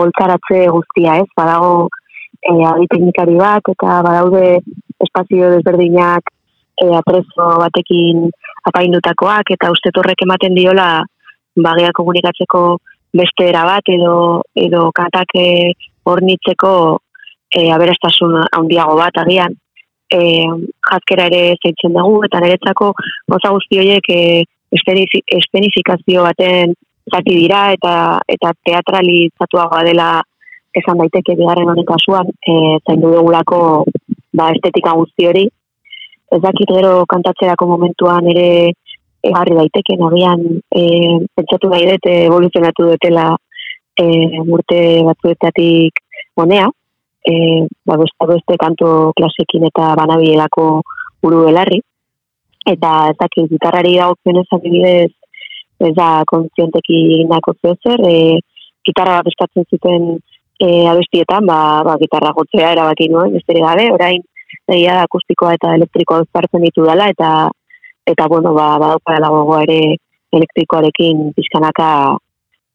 oltzaratze 0.00 0.64
guztia, 0.72 1.18
ez? 1.20 1.28
Badago 1.36 1.90
e, 2.40 2.56
teknikari 2.88 3.36
bat, 3.36 3.68
eta 3.76 4.00
badaude 4.08 4.62
espazio 5.00 5.50
desberdinak 5.50 6.30
e, 6.82 6.88
aprezo 6.94 7.48
batekin 7.62 8.28
apaindutakoak, 8.68 9.54
eta 9.56 9.70
uste 9.72 9.92
horrek 9.94 10.24
ematen 10.26 10.54
diola 10.56 11.04
bagia 11.56 11.92
komunikatzeko 11.94 12.64
beste 13.14 13.48
era 13.48 13.64
bat, 13.64 13.86
edo, 13.88 14.42
edo 14.58 14.88
kantak 14.94 15.36
e, 15.38 15.72
hornitzeko 16.04 16.72
e, 17.54 17.70
aberastasun 17.72 18.40
handiago 18.52 18.96
bat 18.98 19.22
agian. 19.22 19.54
E, 20.14 20.20
jazkera 20.90 21.28
ere 21.30 21.56
zeitzen 21.62 21.94
dugu, 21.94 22.24
eta 22.26 22.42
niretzako 22.42 22.92
goza 23.30 23.52
guzti 23.54 23.80
horiek 23.80 24.10
e, 24.10 24.20
espenifi- 24.74 25.24
espenifikazio 25.38 26.26
baten 26.26 26.74
zati 27.12 27.36
dira, 27.36 27.70
eta 27.76 27.94
eta 28.28 28.52
teatralizatuagoa 28.66 29.82
dela 29.86 30.08
esan 30.74 30.98
daiteke 30.98 31.36
bigarren 31.38 31.70
honen 31.70 31.86
kasuan, 31.86 32.30
e, 32.42 32.54
zaindu 32.82 33.12
dugulako 33.14 33.84
ba, 34.34 34.50
estetika 34.54 34.94
guzti 34.98 35.28
hori. 35.30 35.44
Ez 36.34 36.40
dakit 36.42 36.70
gero 36.76 37.04
kantatzerako 37.10 37.68
momentuan 37.70 38.26
ere 38.32 38.48
egarri 39.24 39.56
daiteke, 39.56 39.96
nagian 40.00 40.42
e, 40.68 40.82
pentsatu 41.36 41.70
nahi 41.72 41.86
dut 41.90 42.08
evoluzionatu 42.10 42.88
dutela 42.90 43.28
e, 43.96 44.06
urte 44.42 44.80
batzuetatik 45.06 46.02
honea, 46.42 46.68
e, 47.24 47.34
ba, 47.86 47.96
beste, 48.00 48.28
beste 48.32 48.58
kanto 48.60 48.88
klasekin 49.16 49.68
eta 49.70 49.94
banabielako 50.00 50.68
buru 51.22 51.44
belarri. 51.48 51.80
Eta 52.64 52.90
ez 53.12 53.16
dakit, 53.20 53.48
gitarrari 53.52 53.96
dagokionez 54.00 54.46
adibidez, 54.56 55.12
ez 55.84 55.92
da 55.96 56.08
kontzienteki 56.28 57.00
egindako 57.14 57.54
zer, 57.62 58.00
e, 58.08 58.40
gitarra 58.84 59.20
bat 59.20 59.32
eskatzen 59.32 59.66
zuten 59.70 60.14
e, 60.60 60.86
abestietan, 60.88 61.46
ba, 61.46 61.82
ba, 61.86 61.96
gitarra 62.00 62.32
gotzea 62.36 62.72
erabaki 62.72 63.08
nuen, 63.10 63.34
besterik 63.34 63.64
gabe, 63.64 63.90
orain 63.94 64.22
egia 64.70 65.02
akustikoa 65.02 65.54
eta 65.58 65.74
elektrikoa 65.76 66.22
uzpartzen 66.24 66.62
ditu 66.64 66.86
dela, 66.86 67.08
eta 67.12 67.50
eta 68.06 68.26
bueno, 68.28 68.52
ba, 68.54 68.76
gogoa 68.78 69.62
ere 69.64 69.96
elektrikoarekin 70.34 71.32
pizkanaka 71.36 71.88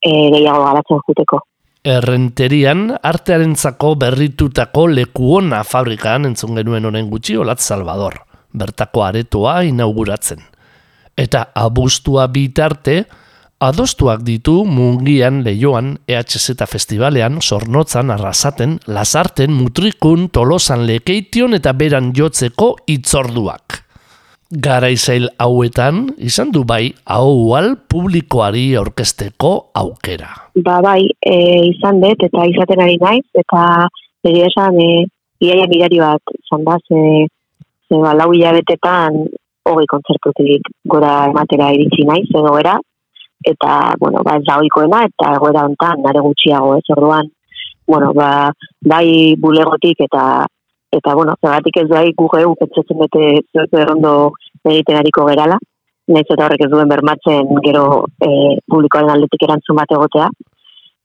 e, 0.01 0.11
gehiago 0.33 0.65
garatzen 0.65 1.01
juteko. 1.07 1.43
Errenterian, 1.89 2.89
artearentzako 3.03 3.93
berritutako 4.01 4.87
lekuona 4.91 5.61
fabrikan 5.63 6.27
entzun 6.27 6.57
genuen 6.59 6.89
honen 6.89 7.07
gutxi 7.11 7.37
Olatz 7.39 7.61
Salvador, 7.63 8.17
bertako 8.51 9.05
aretoa 9.05 9.61
inauguratzen. 9.69 10.41
Eta 11.19 11.45
abustua 11.55 12.27
bitarte, 12.31 13.03
adostuak 13.59 14.23
ditu 14.23 14.63
mungian 14.63 15.43
leioan 15.43 15.97
EHZ 16.07 16.55
festivalean, 16.67 17.41
zornotzan, 17.43 18.11
arrasaten, 18.11 18.79
lasarten, 18.87 19.51
mutrikun, 19.51 20.29
tolosan 20.31 20.85
lekeition 20.87 21.53
eta 21.57 21.75
beran 21.75 22.13
jotzeko 22.15 22.75
itzorduak. 22.87 23.83
Garaizail 24.49 25.27
hauetan, 25.37 26.07
izan 26.17 26.53
du 26.55 26.63
bai, 26.65 26.89
haual 27.05 27.75
publikoari 27.91 28.71
aurkezteko 28.79 29.51
aukera. 29.77 30.31
Ba 30.65 30.79
bai, 30.81 31.03
e, 31.21 31.35
izan 31.69 31.99
dut 32.01 32.23
eta 32.25 32.47
izaten 32.49 32.81
ari 32.81 32.97
naiz, 33.03 33.27
eta 33.37 33.65
egia 34.25 34.47
esan, 34.49 34.79
e, 34.81 35.05
iaia 35.43 35.67
mirari 35.69 36.01
bat, 36.01 36.33
izan 36.39 36.65
da, 36.65 36.79
ze, 36.87 37.27
ze 37.91 38.01
ba, 38.01 38.15
lau 38.17 38.31
hilabetetan 38.33 39.21
hogei 39.69 39.85
kontzertutik 39.91 40.71
gora 40.89 41.27
ematera 41.29 41.69
iritsi 41.75 42.07
naiz, 42.09 42.25
edo 42.33 42.55
era, 42.57 42.79
eta, 43.45 43.95
bueno, 43.99 44.21
ba, 44.23 44.37
ez 44.37 44.45
da 44.47 44.59
ohikoena 44.59 45.03
eta 45.07 45.33
egoera 45.37 45.65
hontan 45.67 46.01
nare 46.03 46.21
gutxiago, 46.25 46.75
ez 46.77 46.95
orduan, 46.95 47.29
bueno, 47.87 48.13
ba, 48.13 48.51
bai 48.85 49.35
bulegotik 49.39 50.05
eta 50.07 50.45
eta 50.91 51.13
bueno, 51.13 51.35
zergatik 51.41 51.77
ez 51.83 51.87
bai 51.89 52.07
gu 52.17 52.27
geu 52.33 52.55
pentsatzen 52.57 52.97
bete 52.97 53.25
zuek 53.53 53.75
errondo 53.77 54.13
egiten 54.65 54.97
ariko 54.97 55.25
gerala, 55.27 55.59
nahiz 56.09 56.25
eta 56.25 56.45
horrek 56.45 56.63
ez 56.65 56.69
duen 56.71 56.89
bermatzen 56.89 57.51
gero 57.65 57.83
e, 58.25 58.29
publikoaren 58.73 59.11
aldetik 59.13 59.45
erantzun 59.45 59.77
bat 59.77 59.93
egotea, 59.97 60.29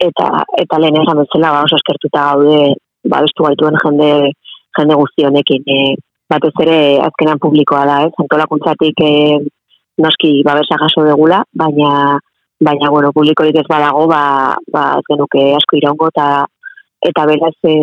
eta 0.08 0.30
eta 0.62 0.80
lehen 0.80 1.02
esan 1.02 1.20
bezala 1.20 1.52
ba, 1.52 1.62
oso 1.68 1.76
eskertuta 1.80 2.24
gaude 2.30 2.72
ba, 3.04 3.20
bestu 3.20 3.44
gaituen 3.46 3.76
jende, 3.84 4.10
jende 4.78 4.98
guzti 5.00 5.28
honekin. 5.28 5.68
E, 5.68 5.94
batez 6.32 6.54
ere 6.64 6.78
azkenan 7.04 7.40
publikoa 7.42 7.84
da, 7.88 8.00
ez? 8.06 8.12
Antolakuntzatik 8.24 9.04
e, 9.04 9.12
noski 9.98 10.42
babesa 10.46 10.78
jaso 10.80 11.04
degula, 11.06 11.42
baina 11.52 12.18
baina 12.64 12.90
bueno, 12.90 13.12
publikorik 13.12 13.56
ez 13.60 13.66
badago, 13.68 14.06
ba, 14.08 14.56
ba 14.72 14.84
ez 14.98 15.04
genuke 15.10 15.52
asko 15.58 15.78
iraungo 15.78 16.08
eta 16.12 16.46
eta 17.04 17.26
beraz 17.28 17.54
e, 17.68 17.74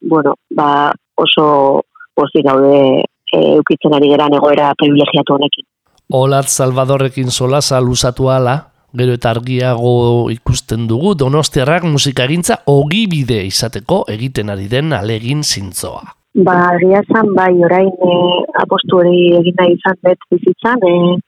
bueno, 0.00 0.34
ba, 0.56 0.92
oso 1.20 1.82
pozik 2.16 2.46
gaude 2.46 3.02
e, 3.02 3.38
eukitzen 3.58 3.94
ari 3.94 4.08
geran 4.12 4.34
egoera 4.38 4.72
privilegiatu 4.78 5.36
honekin. 5.36 5.66
Olat 6.12 6.48
Salvadorrekin 6.48 7.30
solaza 7.30 7.80
luzatu 7.80 8.30
ala, 8.32 8.56
gero 8.96 9.14
eta 9.16 9.30
argiago 9.32 10.30
ikusten 10.32 10.86
dugu 10.88 11.14
donostiarrak 11.16 11.84
musikagintza 11.88 12.62
ogibide 12.68 13.42
izateko 13.48 14.02
egiten 14.12 14.52
ari 14.52 14.68
den 14.72 14.92
alegin 14.96 15.44
zintzoa. 15.44 16.02
Ba, 16.44 16.56
egia 16.80 17.02
bai, 17.36 17.52
orain 17.60 17.92
e, 17.92 18.16
apostu 18.62 19.02
hori 19.02 19.34
egin 19.36 19.56
nahi 19.60 19.76
izan 19.76 19.98
dut 20.00 20.28
bizitzan, 20.32 20.80
e, 20.80 21.20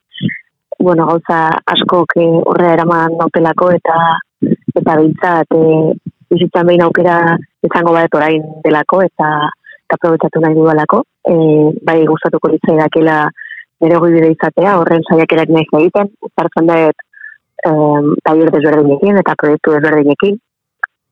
bueno, 0.85 1.07
gauza 1.09 1.39
askok 1.73 2.13
e, 2.21 2.25
horre 2.51 2.71
eraman 2.75 3.17
nautelako 3.17 3.71
eta 3.73 3.95
eta 4.77 4.97
bintzat 5.01 5.55
e, 5.57 5.63
bizitzan 6.29 6.67
behin 6.69 6.83
aukera 6.85 7.17
izango 7.65 7.93
bat 7.95 8.17
orain 8.19 8.43
delako 8.65 9.01
eta 9.07 9.29
eta 9.85 9.97
aprobetsatu 9.97 10.41
nahi 10.43 10.57
dudalako. 10.57 11.01
E, 11.25 11.35
bai, 11.87 11.97
gustatuko 12.09 12.51
litzai 12.53 12.77
dakela 12.77 13.17
nire 13.81 13.99
bide 14.03 14.31
izatea, 14.33 14.77
horren 14.79 15.03
saiakerak 15.09 15.51
nahi 15.53 15.67
egiten, 15.79 16.11
zartzen 16.37 16.69
dut 16.69 17.05
um, 17.69 18.13
taller 18.25 18.51
desberdinekin 18.53 19.19
eta 19.21 19.35
proiektu 19.41 19.73
desberdinekin, 19.75 20.37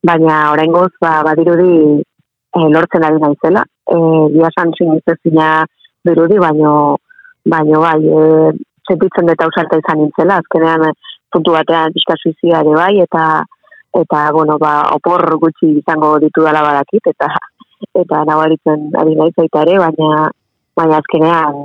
baina 0.06 0.38
orain 0.54 0.72
goz, 0.72 0.92
ba, 1.02 1.22
badirudi 1.28 1.74
e, 2.02 2.60
lortzen 2.76 3.08
ari 3.08 3.22
naizela. 3.24 3.66
E, 3.90 3.98
Biasan 4.38 4.74
sinizezina 4.78 5.50
dirudi, 6.06 6.40
baino, 6.46 6.74
baino 7.56 7.82
bai, 7.84 8.00
e, 8.02 8.54
sentitzen 8.90 9.30
dut 9.30 9.44
ausarta 9.46 9.80
izan 9.82 10.02
nintzela, 10.02 10.40
azkenean 10.42 10.88
e, 10.90 10.94
puntu 11.34 11.56
batean 11.56 11.94
pixka 11.96 12.18
suizia 12.20 12.62
ere 12.64 12.76
bai, 12.78 12.94
eta 13.06 13.26
eta, 13.94 14.20
bueno, 14.34 14.58
ba, 14.58 14.74
opor 14.96 15.22
gutxi 15.42 15.70
izango 15.80 16.16
ditu 16.24 16.46
dala 16.46 16.64
badakit, 16.66 17.12
eta 17.14 17.30
eta 18.02 18.24
nabaritzen 18.26 18.90
ari 19.00 19.16
naiz 19.20 19.34
baita 19.38 19.64
ere, 19.68 19.78
baina, 19.84 20.30
baina 20.80 21.00
azkenean, 21.02 21.60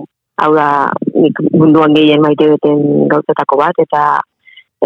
hau 0.44 0.50
da, 0.54 0.68
nik 1.14 1.40
munduan 1.54 1.94
gehien 1.96 2.22
maite 2.22 2.50
beten 2.52 3.08
gauzetako 3.12 3.60
bat, 3.62 3.80
eta 3.86 4.04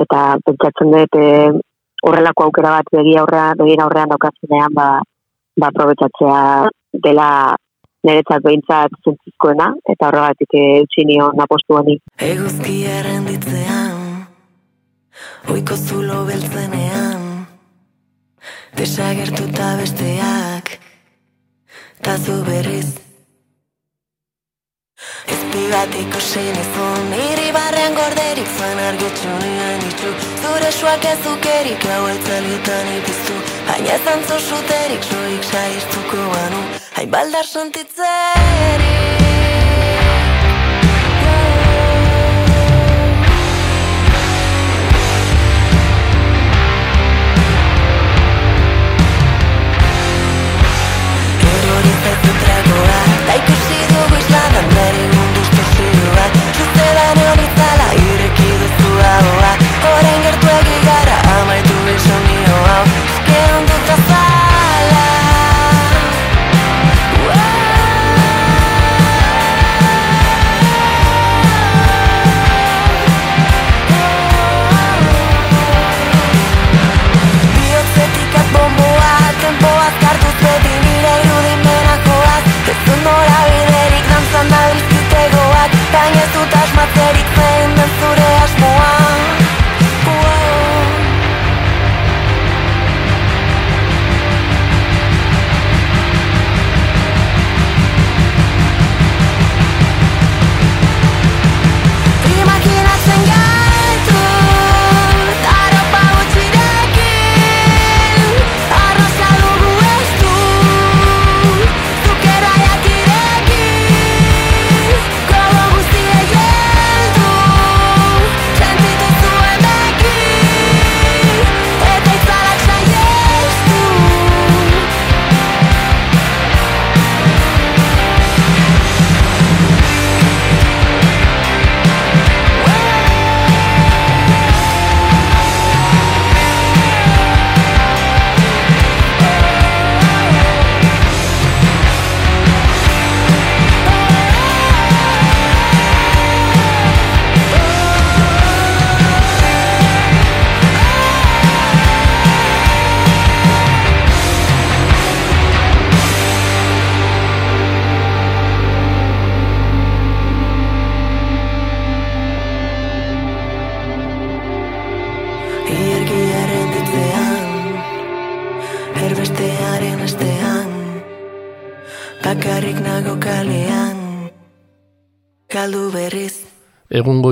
eta 0.02 0.20
pentsatzen 0.46 0.94
dut 0.94 1.18
e, 1.20 1.28
horrelako 2.06 2.46
aukera 2.48 2.76
bat 2.78 2.94
begi 2.94 3.16
aurrean, 3.20 3.58
begin 3.58 3.82
aurrean 3.84 4.12
daukatzenean, 4.14 4.72
ba, 4.78 4.86
ba, 5.58 5.68
aprobetsatzea 5.68 6.38
dela 7.04 7.28
niretzat 8.06 8.42
behintzat 8.46 8.94
zentzizkoena, 9.04 9.72
eta 9.94 10.08
horregatik 10.10 10.56
eutxi 10.58 11.06
nion 11.08 11.42
apostu 11.44 11.78
honi. 11.78 11.98
Eguzkia 12.32 12.98
errenditzean 13.02 14.02
Oiko 15.52 15.76
zulo 15.76 16.24
beltzenean 16.26 17.46
Desagertuta 18.78 19.76
besteak 19.80 20.78
Ta 22.02 22.16
zu 22.18 22.34
berriz. 22.42 22.88
Ezpi 25.30 25.62
bat 25.70 25.94
ikusi 26.00 26.42
nizun 26.56 27.14
Iri 27.30 27.48
barrean 27.54 27.94
gorderik 27.98 28.50
zuen 28.56 28.84
argitxu 28.88 29.34
nien 29.44 29.88
itxu. 29.90 30.14
Zure 30.42 30.70
suak 30.78 31.10
ez 31.14 31.18
dukerik 31.26 31.90
hau 31.94 32.04
etzalietan 32.14 32.94
ipiztu 32.98 33.42
Baina 33.70 33.98
ez 33.98 34.06
antzu 34.16 34.38
suterik 34.48 35.10
soik 35.10 35.52
saiztuko 35.52 36.30
banu 36.36 36.81
Hain 37.02 37.10
baldar 37.12 37.42
sentitzerik 37.42 38.82
Erori 51.54 51.94
zaizu 52.04 52.34
tragoa 52.44 53.00
Da 53.26 53.34
ikusi 53.40 53.80
dugu 53.94 54.20
isladan 54.22 54.70
bere 54.76 55.11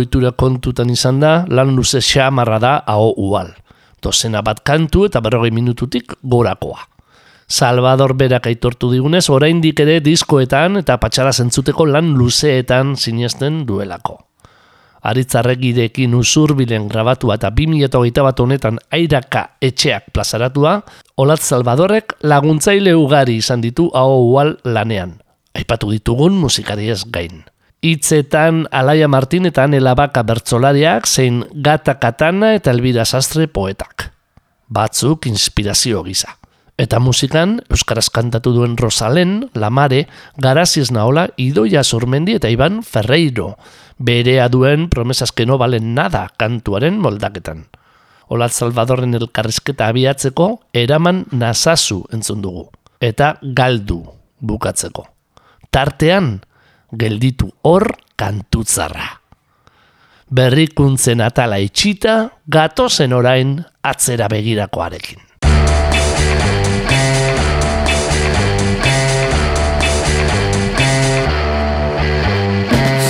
Goitura 0.01 0.31
kontutan 0.33 0.89
izan 0.89 1.19
da, 1.21 1.43
lan 1.53 1.75
luze 1.77 2.01
xamarra 2.01 2.57
da 2.57 2.71
hau 2.89 3.11
ual. 3.21 3.51
Dozena 4.01 4.41
bat 4.41 4.63
kantu 4.65 5.05
eta 5.11 5.21
berrogei 5.21 5.51
minututik 5.53 6.15
gorakoa. 6.25 6.87
Salvador 7.45 8.15
berak 8.17 8.47
aitortu 8.49 8.89
digunez, 8.95 9.27
oraindik 9.29 9.83
ere 9.85 9.99
diskoetan 10.01 10.81
eta 10.81 10.97
patxara 11.03 11.35
zentzuteko 11.37 11.85
lan 11.85 12.15
luzeetan 12.17 12.95
sinesten 12.97 13.67
duelako. 13.69 14.17
Aritzarregidekin 15.05 16.17
usurbilen 16.17 16.89
grabatua 16.89 17.37
eta 17.37 17.53
2008 17.53 18.25
bat 18.25 18.41
honetan 18.41 18.81
airaka 18.89 19.47
etxeak 19.61 20.15
plazaratua, 20.15 20.79
Olat 21.21 21.45
Salvadorrek 21.45 22.17
laguntzaile 22.25 22.97
ugari 22.97 23.37
izan 23.45 23.61
ditu 23.61 23.91
hau 23.93 24.33
ual 24.33 24.57
lanean. 24.65 25.19
Aipatu 25.53 25.93
ditugun 25.93 26.41
musikariez 26.41 27.03
gain. 27.13 27.50
Hitzetan 27.81 28.67
Alaia 28.71 29.09
Martin 29.09 29.49
eta 29.49 29.65
Anela 29.65 29.95
Baka 29.97 30.21
bertsolariak 30.29 31.07
zein 31.09 31.47
Gata 31.65 31.95
Katana 31.97 32.53
eta 32.53 32.75
Elbira 32.75 33.07
Sastre 33.09 33.47
poetak. 33.49 34.11
Batzuk 34.69 35.25
inspirazio 35.27 36.03
gisa. 36.05 36.37
Eta 36.77 37.01
musikan, 37.01 37.63
Euskaraz 37.73 38.11
kantatu 38.13 38.53
duen 38.53 38.77
Rosalen, 38.77 39.49
Lamare, 39.55 40.09
Garaziz 40.37 40.91
Naola, 40.93 41.31
Idoia 41.41 41.81
Zurmendi 41.85 42.37
eta 42.37 42.51
Iban 42.53 42.83
Ferreiro, 42.85 43.57
berea 43.97 44.49
duen 44.49 44.91
promesas 44.93 45.33
que 45.33 45.47
no 45.47 45.57
valen 45.57 45.95
nada 45.95 46.27
kantuaren 46.37 47.01
moldaketan. 47.01 47.67
Olat 48.29 48.53
Salvadorren 48.53 49.17
elkarrizketa 49.17 49.89
abiatzeko, 49.89 50.61
eraman 50.73 51.25
nasazu 51.33 52.05
entzun 52.13 52.45
dugu. 52.45 52.69
Eta 53.01 53.39
galdu 53.41 54.05
bukatzeko. 54.41 55.09
Tartean, 55.73 56.41
gelditu 56.93 57.51
hor 57.65 57.87
kantutzarra. 58.17 59.21
Berrikuntzen 60.31 61.21
atala 61.21 61.59
itxita, 61.59 62.31
gatozen 62.47 63.13
orain 63.13 63.59
atzera 63.83 64.29
begirakoarekin. 64.31 65.19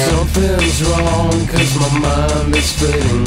Something's 0.09 0.81
wrong 0.89 1.47
cause 1.49 1.76
my 1.81 1.99
mind 1.99 2.57
is 2.57 2.72
fading 2.78 3.26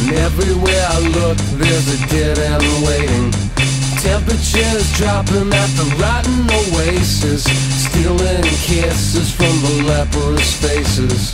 And 0.00 0.12
everywhere 0.16 0.86
I 0.88 0.98
look 1.00 1.36
there's 1.58 1.88
a 1.94 2.06
dead 2.08 2.38
end 2.38 2.64
waiting 2.86 3.30
Temperatures 4.00 4.92
dropping 4.96 5.52
at 5.52 5.70
the 5.74 5.96
rotten 5.98 6.46
oasis 6.50 7.42
Stealing 7.84 8.42
kisses 8.62 9.32
from 9.34 9.60
the 9.62 9.82
leprous 9.88 10.54
faces. 10.62 11.32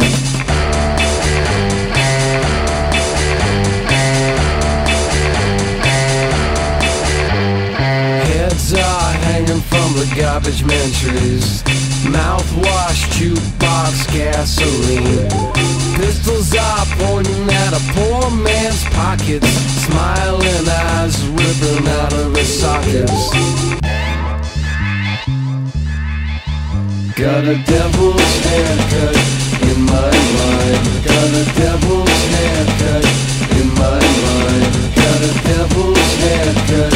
Heads 8.29 8.73
are 8.73 9.13
hanging 9.13 9.61
from 9.61 9.93
the 9.93 10.15
garbage 10.17 10.65
man 10.65 10.91
trees 10.93 11.84
Mouthwash, 12.05 13.03
jukebox, 13.17 14.07
gasoline. 14.13 15.29
Pistols 15.97 16.55
are 16.55 16.87
pointing 16.99 17.49
at 17.49 17.73
a 17.73 17.81
poor 17.95 18.31
man's 18.31 18.85
pockets 18.91 19.75
Smiling 19.85 20.69
eyes 20.69 21.17
whipping 21.37 21.87
out 21.87 22.13
of 22.15 22.35
his 22.35 22.61
sockets. 22.61 23.31
Got 27.15 27.45
a 27.45 27.57
devil's 27.69 28.35
haircut 28.49 29.17
in 29.71 29.79
my 29.85 30.13
mind. 30.39 30.83
Got 31.05 31.31
a 31.37 31.45
devil's 31.61 32.23
haircut 32.35 33.05
in 33.61 33.69
my 33.81 34.01
mind. 34.25 34.73
Got 34.97 35.21
a 35.21 35.33
devil's 35.53 36.13
haircut 36.25 36.95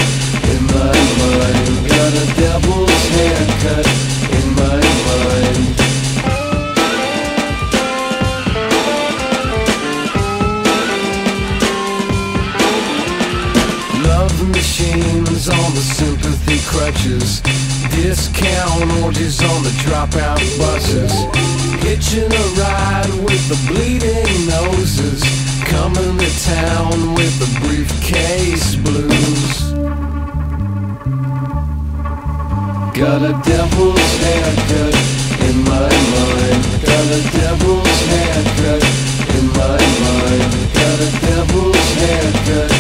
in 0.53 0.63
my 0.73 0.97
mind. 1.21 1.89
Got 1.89 2.13
a 2.15 2.41
devil's 2.41 2.89
names 14.95 15.49
on 15.49 15.75
the 15.75 15.85
sympathy 15.99 16.59
crutches. 16.71 17.41
Discount 17.91 18.91
orgies 19.03 19.43
on 19.43 19.63
the 19.63 19.75
dropout 19.85 20.41
buses. 20.59 21.13
Hitching 21.85 22.33
a 22.33 22.47
ride 22.61 23.13
with 23.25 23.43
the 23.49 23.59
bleeding 23.69 24.47
noses. 24.47 25.21
Coming 25.65 26.17
to 26.19 26.31
town 26.45 27.15
with 27.15 27.35
the 27.43 27.51
briefcase 27.61 28.77
blues. 28.77 29.49
Got 32.99 33.23
a 33.23 33.35
devil's 33.45 34.11
haircut 34.25 34.95
in 35.49 35.57
my 35.73 35.91
mind. 36.15 36.61
Got 36.89 37.07
a 37.19 37.23
devil's 37.39 38.01
haircut 38.13 38.83
in 39.37 39.47
my 39.61 39.81
mind. 40.05 40.51
Got 40.81 40.99
a 41.07 41.11
devil's 41.27 41.89
haircut 42.03 42.73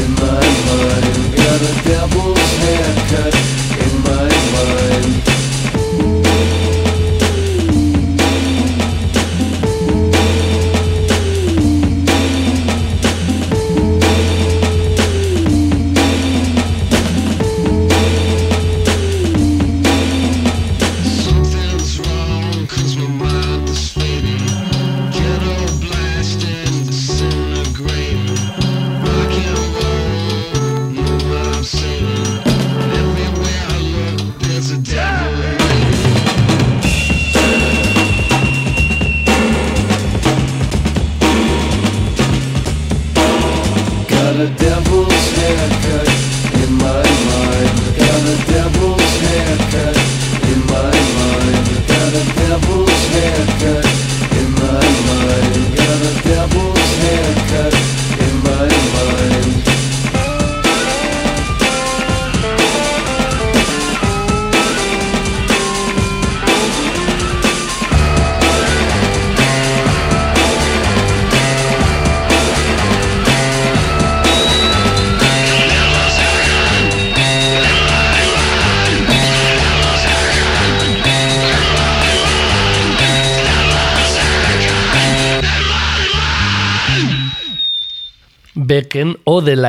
in 0.00 0.10
my 0.20 0.44
mind. 0.68 1.11
Got 1.52 1.60
a 1.60 1.84
devil's 1.84 2.38
haircut 2.64 3.61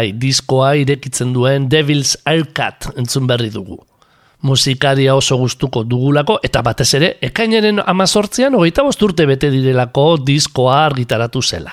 Odelai 0.03 0.19
diskoa 0.19 0.73
irekitzen 0.75 1.31
duen 1.33 1.69
Devil's 1.69 2.17
Aircut 2.25 2.89
entzun 2.97 3.27
berri 3.27 3.49
dugu. 3.49 3.77
Musikaria 4.43 5.15
oso 5.15 5.37
gustuko 5.37 5.85
dugulako 5.87 6.39
eta 6.43 6.61
batez 6.61 6.93
ere 6.95 7.17
ekainaren 7.21 7.79
amazortzian 7.79 8.53
hogeita 8.53 8.83
bost 8.83 9.01
urte 9.01 9.25
bete 9.25 9.49
direlako 9.49 10.17
diskoa 10.25 10.83
argitaratu 10.85 11.41
zela. 11.41 11.71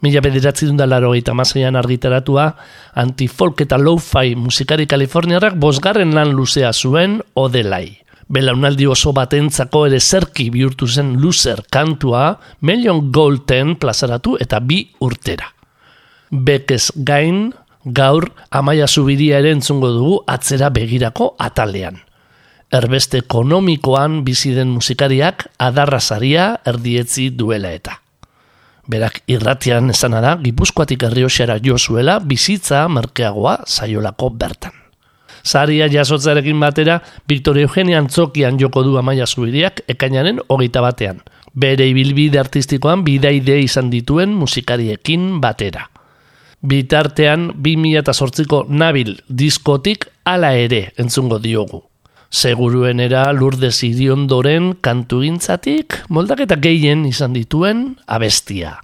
Mila 0.00 0.22
bediratzi 0.24 0.66
dundalaro 0.70 1.10
hogeita 1.10 1.32
amazaian 1.32 1.76
argitaratua, 1.76 2.54
antifolk 2.94 3.60
eta 3.60 3.76
lo-fi 3.76 4.34
musikari 4.34 4.86
kaliforniarrak 4.86 5.60
bosgarren 5.60 6.14
lan 6.14 6.32
luzea 6.32 6.72
zuen 6.72 7.20
Odelai. 7.34 7.98
Belaunaldi 8.28 8.86
oso 8.86 9.12
batentzako 9.12 9.84
ere 9.90 10.00
zerki 10.00 10.48
bihurtu 10.50 10.88
zen 10.88 11.18
luzer 11.20 11.66
kantua, 11.68 12.38
Million 12.62 13.10
Golden 13.12 13.76
plazaratu 13.76 14.38
eta 14.40 14.60
bi 14.60 14.86
urtera. 15.00 15.59
Bekez 16.30 16.92
gain, 16.94 17.54
gaur 17.84 18.28
amaia 18.50 18.86
zubiria 18.86 19.40
ere 19.42 19.50
entzungo 19.50 19.88
dugu 19.90 20.20
atzera 20.30 20.68
begirako 20.70 21.34
atalean. 21.38 21.98
Erbeste 22.70 23.18
ekonomikoan 23.24 24.20
bizi 24.22 24.52
den 24.54 24.70
musikariak 24.70 25.48
adarrazaria 25.58 26.60
erdietzi 26.64 27.30
duela 27.34 27.72
eta. 27.74 27.98
Berak 28.86 29.24
irratian 29.26 29.90
esana 29.90 30.20
da, 30.22 30.36
gipuzkoatik 30.38 31.02
herrioxera 31.02 31.58
jo 31.62 31.78
zuela 31.78 32.20
bizitza 32.20 32.86
merkeagoa 32.88 33.64
zaiolako 33.66 34.30
bertan. 34.30 34.72
Zaria 35.42 35.88
jasotzarekin 35.90 36.60
batera, 36.60 37.00
Victor 37.26 37.58
Eugenia 37.58 37.98
Antzokian 37.98 38.58
joko 38.60 38.84
du 38.84 38.98
amaia 38.98 39.26
zubiriak 39.26 39.82
ekainaren 39.88 40.38
hogeita 40.48 40.80
batean. 40.80 41.22
Bere 41.54 41.88
ibilbide 41.90 42.38
artistikoan 42.38 43.02
bidaide 43.02 43.58
izan 43.58 43.90
dituen 43.90 44.30
musikariekin 44.30 45.40
batera. 45.40 45.88
Bitartean 46.60 47.54
2008ko 47.64 48.66
Nabil 48.68 49.14
diskotik 49.28 50.04
hala 50.28 50.52
ere 50.52 50.90
entzungo 51.00 51.38
diogu. 51.40 51.80
Seguruenera 52.30 53.32
Lourdes 53.32 53.80
Iriondoren 53.82 54.74
kantugintzatik 54.84 55.96
moldaketa 56.12 56.60
gehien 56.60 57.08
izan 57.08 57.32
dituen 57.34 57.96
abestia. 58.06 58.76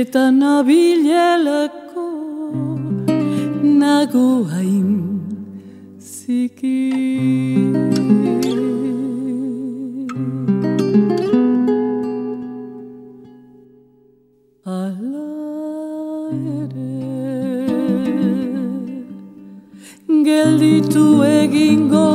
eta 0.00 0.24
nabilelako 0.40 2.06
nago 3.80 4.28
hain 4.52 4.90
ziki 5.98 6.78
Ala 14.64 15.28
gelditu 20.26 21.04
egingo 21.24 22.09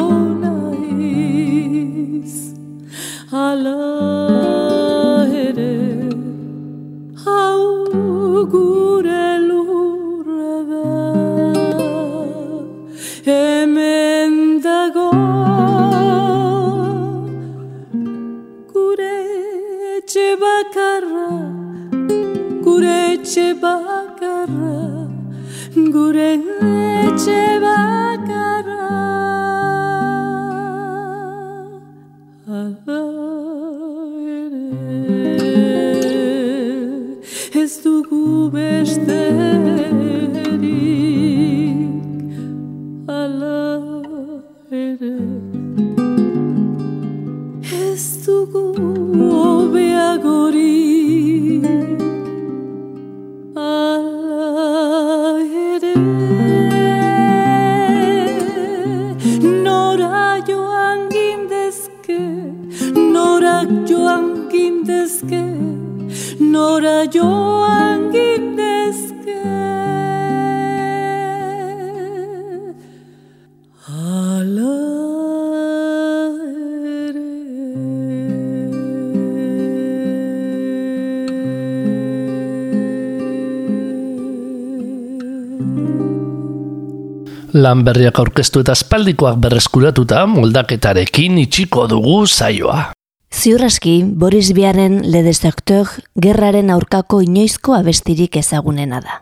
Lan 87.55 87.85
berriak 87.87 88.17
aurkeztu 88.19 88.65
eta 88.65 88.73
espaldikoak 88.75 89.37
berreskuratuta 89.39 90.25
moldaketarekin 90.27 91.37
itxiko 91.39 91.85
dugu 91.87 92.25
saioa. 92.27 92.91
Ziurraski, 93.31 94.03
Boris 94.03 94.49
Biaren 94.51 94.97
Le 95.11 95.21
Destructeur 95.23 95.87
gerraren 96.19 96.69
aurkako 96.75 97.21
inoizko 97.23 97.77
abestirik 97.77 98.35
ezagunena 98.43 98.99
da. 98.99 99.21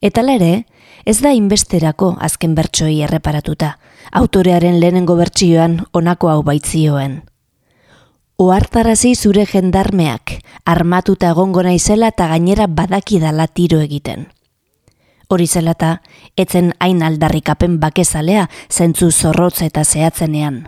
Eta 0.00 0.22
ere, 0.30 0.64
ez 1.04 1.18
da 1.18 1.34
inbesterako 1.34 2.14
azken 2.20 2.54
bertsoi 2.54 3.00
erreparatuta, 3.02 3.78
autorearen 4.12 4.78
lehenengo 4.78 5.16
bertsioan 5.18 5.80
honako 5.90 6.30
hau 6.30 6.42
baitzioen. 6.46 7.22
Oartarazi 8.38 9.16
zure 9.16 9.44
jendarmeak, 9.44 10.38
armatuta 10.64 11.34
egongo 11.34 11.66
naizela 11.66 12.14
eta 12.14 12.28
gainera 12.30 12.68
badakidala 12.68 13.48
tiro 13.48 13.80
egiten. 13.80 14.28
Hori 15.30 15.46
zela 15.46 15.76
eta, 15.76 15.90
etzen 16.34 16.72
hain 16.82 17.04
aldarrikapen 17.06 17.78
bakezalea 17.82 18.48
zentzu 18.66 19.12
zorrotz 19.12 19.62
eta 19.62 19.84
zehatzenean. 19.86 20.64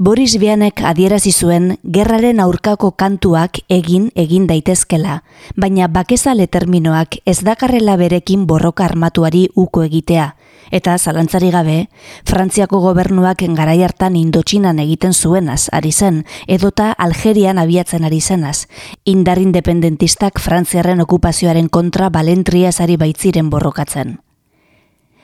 Boris 0.00 0.38
Bianek 0.40 0.80
adierazi 0.80 1.28
zuen 1.28 1.74
gerraren 1.84 2.38
aurkako 2.40 2.88
kantuak 2.96 3.58
egin 3.68 4.06
egin 4.16 4.46
daitezkela, 4.48 5.18
baina 5.60 5.90
bakezale 5.92 6.46
terminoak 6.48 7.18
ez 7.28 7.42
dakarrela 7.44 7.98
berekin 8.00 8.46
borroka 8.48 8.86
armatuari 8.86 9.42
uko 9.60 9.84
egitea, 9.84 10.30
eta 10.72 10.96
zalantzari 10.96 11.52
gabe, 11.52 11.76
Frantziako 12.24 12.80
gobernuak 12.80 13.44
garai 13.60 13.82
hartan 13.84 14.16
Indotxinan 14.16 14.80
egiten 14.80 15.12
zuenaz 15.12 15.68
ari 15.70 15.92
zen, 15.92 16.24
edota 16.48 16.94
Algerian 16.96 17.60
abiatzen 17.60 18.08
ari 18.08 18.22
zenaz, 18.22 18.68
indar 19.04 19.36
independentistak 19.36 20.40
Frantziarren 20.40 21.04
okupazioaren 21.04 21.68
kontra 21.68 22.08
balentriaz 22.08 22.80
ari 22.80 22.96
baitziren 22.96 23.50
borrokatzen. 23.50 24.16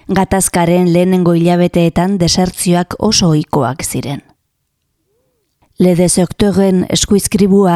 Gatazkaren 0.06 0.92
lehenengo 0.92 1.32
hilabeteetan 1.32 2.18
desertzioak 2.18 3.00
oso 3.00 3.32
ohikoak 3.32 3.80
ziren. 3.82 4.35
Le 5.78 5.92
Deseocteuren 5.92 6.86
eskuizkribua, 6.88 7.72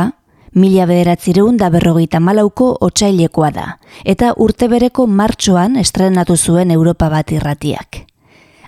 mila 0.57 0.87
bederatzireun 0.89 1.59
da 1.61 1.67
berrogeita 1.69 2.17
malauko 2.21 2.71
otsailekoa 2.81 3.51
da, 3.53 3.65
eta 4.09 4.31
urte 4.41 4.71
bereko 4.73 5.05
martxoan 5.05 5.77
estrenatu 5.77 6.37
zuen 6.37 6.73
Europa 6.73 7.11
bat 7.13 7.33
irratiak. 7.37 8.07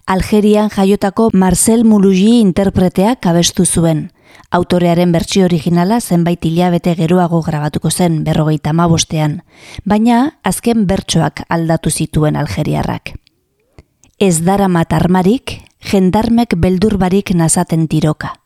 Algerian 0.04 0.68
jaiotako 0.68 1.30
Marcel 1.32 1.84
Moulougi 1.88 2.42
interpreteak 2.42 3.24
abestu 3.24 3.64
zuen. 3.64 4.10
Autorearen 4.50 5.16
bertsio 5.16 5.46
originala 5.48 6.02
zenbait 6.02 6.44
hilabete 6.44 6.94
geroago 6.94 7.40
grabatuko 7.40 7.88
zen 7.90 8.20
berrogeita 8.24 8.76
mabostean, 8.76 9.40
baina 9.86 10.36
azken 10.44 10.84
bertsoak 10.86 11.46
aldatu 11.48 11.88
zituen 11.88 12.36
Algeriarrak. 12.36 13.14
Ez 14.20 14.44
dara 14.44 14.68
matarmarik, 14.68 15.62
jendarmek 15.80 16.52
beldurbarik 16.60 17.32
nazaten 17.32 17.88
tiroka 17.88 18.36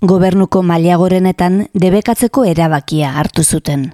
gobernuko 0.00 0.62
mailagorenetan 0.62 1.66
debekatzeko 1.74 2.44
erabakia 2.48 3.12
hartu 3.20 3.44
zuten. 3.44 3.92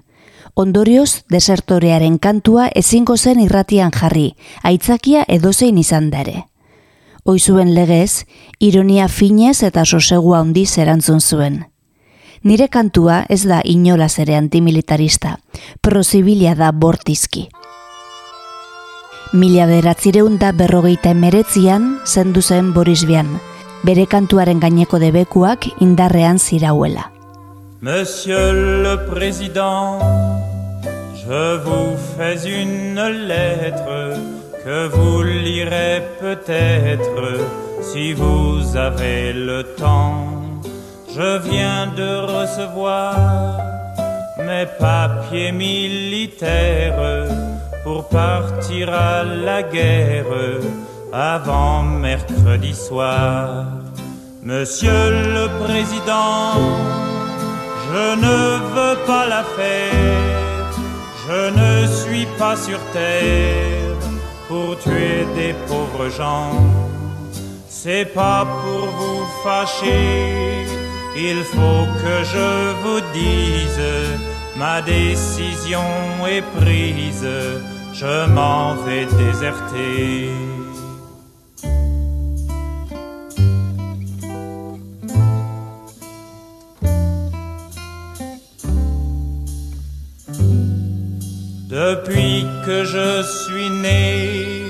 Ondorioz, 0.56 1.24
desertorearen 1.30 2.18
kantua 2.18 2.68
ezingo 2.74 3.16
zen 3.16 3.40
irratian 3.40 3.90
jarri, 3.92 4.36
aitzakia 4.62 5.24
edozein 5.28 5.78
izan 5.78 6.10
dare. 6.10 6.46
Oizuen 7.26 7.74
legez, 7.74 8.24
ironia 8.60 9.08
finez 9.08 9.62
eta 9.66 9.84
sosegua 9.84 10.40
handiz 10.40 10.78
erantzun 10.78 11.20
zuen. 11.20 11.64
Nire 12.42 12.68
kantua 12.68 13.24
ez 13.28 13.42
da 13.44 13.60
inolaz 13.64 14.18
ere 14.22 14.36
antimilitarista, 14.36 15.40
prozibilia 15.82 16.54
da 16.54 16.70
bortizki. 16.72 17.48
Mila 19.32 19.66
beratzireun 19.66 20.38
da 20.38 20.52
berrogeita 20.52 21.10
emeretzian 21.10 21.96
zendu 22.06 22.40
zen 22.40 22.72
Boris 22.72 23.02
Bian, 23.04 23.40
bere 23.84 24.06
indarrean. 25.80 26.38
Monsieur 27.80 28.52
le 28.52 29.06
Président, 29.10 29.98
je 31.14 31.58
vous 31.58 31.96
fais 32.16 32.38
une 32.46 33.00
lettre 33.28 34.16
que 34.64 34.88
vous 34.88 35.22
lirez 35.22 36.02
peut-être 36.20 37.40
si 37.82 38.12
vous 38.12 38.76
avez 38.76 39.32
le 39.32 39.62
temps. 39.76 40.26
Je 41.14 41.38
viens 41.48 41.86
de 41.96 42.10
recevoir 42.36 43.58
mes 44.38 44.66
papiers 44.78 45.52
militaires 45.52 47.26
pour 47.84 48.08
partir 48.08 48.92
à 48.92 49.22
la 49.22 49.62
guerre 49.62 50.60
avant 51.12 51.82
mercredi 51.82 52.74
soir. 52.74 53.66
Monsieur 54.42 55.10
le 55.36 55.48
Président, 55.64 56.54
je 57.88 58.14
ne 58.26 58.58
veux 58.74 58.96
pas 59.06 59.26
la 59.26 59.42
fête, 59.56 60.76
Je 61.28 61.50
ne 61.60 61.86
suis 61.88 62.26
pas 62.38 62.56
sur 62.56 62.78
terre 62.92 63.96
pour 64.46 64.78
tuer 64.78 65.26
des 65.34 65.54
pauvres 65.66 66.08
gens. 66.08 66.52
C'est 67.68 68.06
pas 68.14 68.46
pour 68.62 68.86
vous 68.98 69.24
fâcher, 69.42 70.66
il 71.16 71.42
faut 71.42 71.84
que 72.02 72.14
je 72.34 72.72
vous 72.82 73.00
dise, 73.12 73.82
ma 74.56 74.80
décision 74.82 75.88
est 76.28 76.46
prise, 76.60 77.28
je 77.92 78.26
m'en 78.26 78.74
vais 78.84 79.06
déserter. 79.06 80.30
Depuis 91.76 92.46
que 92.64 92.84
je 92.84 93.22
suis 93.22 93.68
né, 93.68 94.64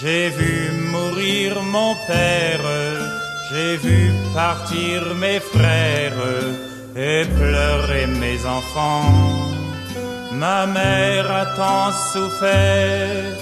j'ai 0.00 0.28
vu 0.30 0.72
mourir 0.90 1.62
mon 1.62 1.94
père, 2.08 2.66
j'ai 3.48 3.76
vu 3.76 4.10
partir 4.34 5.14
mes 5.20 5.38
frères 5.38 6.24
et 6.96 7.24
pleurer 7.38 8.08
mes 8.08 8.44
enfants. 8.44 9.04
Ma 10.32 10.66
mère 10.66 11.30
a 11.30 11.46
tant 11.54 11.92
souffert 12.12 13.36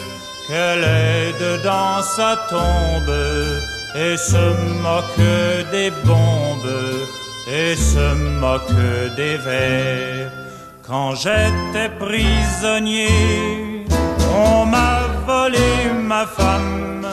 qu'elle 0.47 0.85
est 0.85 1.33
dedans 1.41 2.03
sa 2.03 2.37
tombe 2.51 3.17
et 3.95 4.19
se 4.19 4.47
moque 4.83 5.71
des 5.73 5.91
bombes 6.05 6.77
et 7.51 7.75
se 7.77 8.15
moque 8.43 9.17
des 9.17 9.39
vers. 9.39 10.46
Quand 10.87 11.17
j'étais 11.17 11.89
prisonnier, 11.99 13.09
on 14.33 14.67
m'a 14.67 15.01
volé 15.27 15.91
ma 16.01 16.25
femme, 16.27 17.05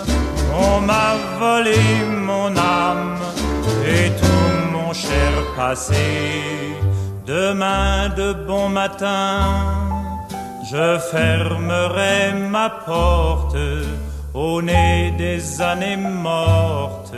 on 0.54 0.80
m'a 0.82 1.16
volé 1.40 1.80
mon 2.08 2.56
âme 2.56 3.18
et 3.84 4.12
tout 4.22 4.72
mon 4.72 4.94
cher 4.94 5.32
passé. 5.56 6.76
Demain 7.26 8.10
de 8.10 8.34
bon 8.34 8.70
matin, 8.70 9.40
je 10.72 11.00
fermerai 11.12 12.34
ma 12.34 12.70
porte 12.70 13.58
au 14.36 14.62
nez 14.62 15.16
des 15.18 15.62
années 15.64 15.98
mortes, 15.98 17.16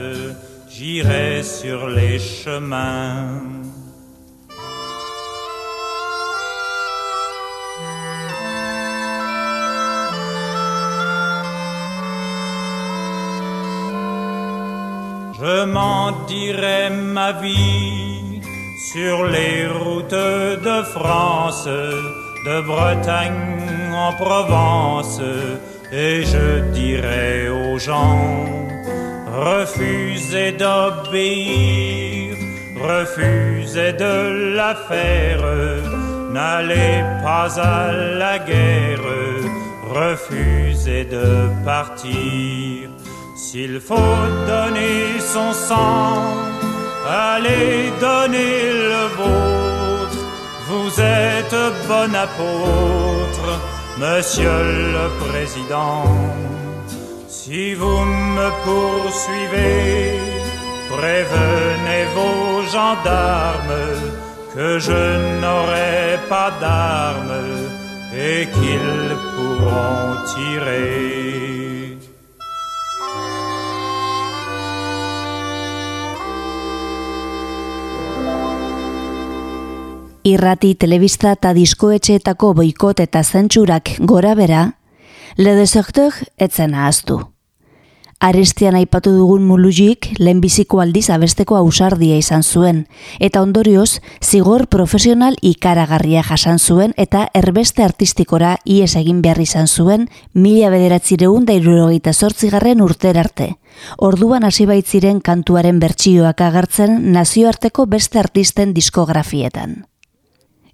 j'irai 0.69 1.43
sur 1.43 1.87
les 1.89 2.17
chemins. 2.17 3.41
Je 15.45 15.63
m'en 15.63 16.11
dirai 16.25 16.89
ma 16.89 17.31
vie 17.33 18.41
sur 18.91 19.25
les 19.25 19.67
routes 19.67 20.23
de 20.69 20.77
France, 20.95 21.67
de 22.47 22.57
Bretagne 22.61 23.93
en 23.93 24.11
Provence, 24.13 25.21
et 25.91 26.23
je 26.23 26.47
dirai 26.79 27.49
aux 27.49 27.77
gens, 27.77 28.25
refusez 29.49 30.51
d'obéir, 30.53 32.37
refusez 32.81 33.93
de 33.93 34.15
la 34.55 34.73
faire, 34.73 35.43
n'allez 36.33 37.03
pas 37.23 37.51
à 37.59 37.91
la 37.91 38.39
guerre, 38.39 39.11
refusez 39.93 41.05
de 41.05 41.27
partir. 41.63 42.94
S'il 43.55 43.79
faut 43.79 44.23
donner 44.53 45.17
son 45.33 45.53
sang, 45.53 46.17
allez 47.07 47.89
donner 48.01 48.57
le 48.91 49.03
vôtre. 49.19 50.19
Vous 50.67 50.89
êtes 50.99 51.57
bon 51.87 52.11
apôtre, 52.25 53.47
monsieur 53.97 54.59
le 54.97 55.05
président. 55.23 56.03
Si 57.29 57.75
vous 57.75 57.99
me 58.35 58.49
poursuivez, 58.65 60.19
prévenez 60.97 62.03
vos 62.17 62.61
gendarmes 62.75 63.85
que 64.53 64.79
je 64.79 65.01
n'aurai 65.39 66.19
pas 66.27 66.51
d'armes 66.59 67.45
et 68.13 68.47
qu'ils 68.55 69.15
pourront 69.33 70.17
tirer. 70.33 71.64
Irrati, 80.25 80.73
telebista 80.75 81.35
eta 81.35 81.53
diskoetxeetako 81.53 82.55
boikot 82.57 82.99
eta 83.03 83.23
zentsurak 83.23 83.95
gora 83.99 84.33
bera, 84.35 84.65
Le 85.37 85.53
Deserteur 85.55 86.13
etzen 86.41 86.73
ahaztu. 86.73 87.19
Arestian 88.23 88.77
aipatu 88.79 89.11
dugun 89.11 89.43
mulujik 89.43 90.07
lehenbiziko 90.17 90.79
aldiz 90.79 91.09
abesteko 91.11 91.57
ausardia 91.59 92.15
izan 92.17 92.41
zuen, 92.43 92.85
eta 93.19 93.41
ondorioz 93.43 93.99
zigor 94.23 94.65
profesional 94.71 95.35
ikaragarria 95.45 96.23
jasan 96.23 96.57
zuen 96.57 96.95
eta 96.97 97.27
erbeste 97.35 97.83
artistikora 97.83 98.55
ies 98.63 98.95
egin 98.95 99.21
behar 99.21 99.41
izan 99.43 99.67
zuen 99.67 100.07
mila 100.33 100.71
bederatzireun 100.73 101.45
da 101.45 101.53
irurogeita 101.59 102.13
zortzigarren 102.13 102.81
urter 102.81 103.19
arte. 103.19 103.49
Orduan 103.97 104.47
hasi 104.47 104.65
baitziren 104.65 105.19
kantuaren 105.19 105.83
bertsioak 105.83 106.41
agertzen 106.41 107.11
nazioarteko 107.11 107.85
beste 107.85 108.23
artisten 108.23 108.73
diskografietan. 108.73 109.83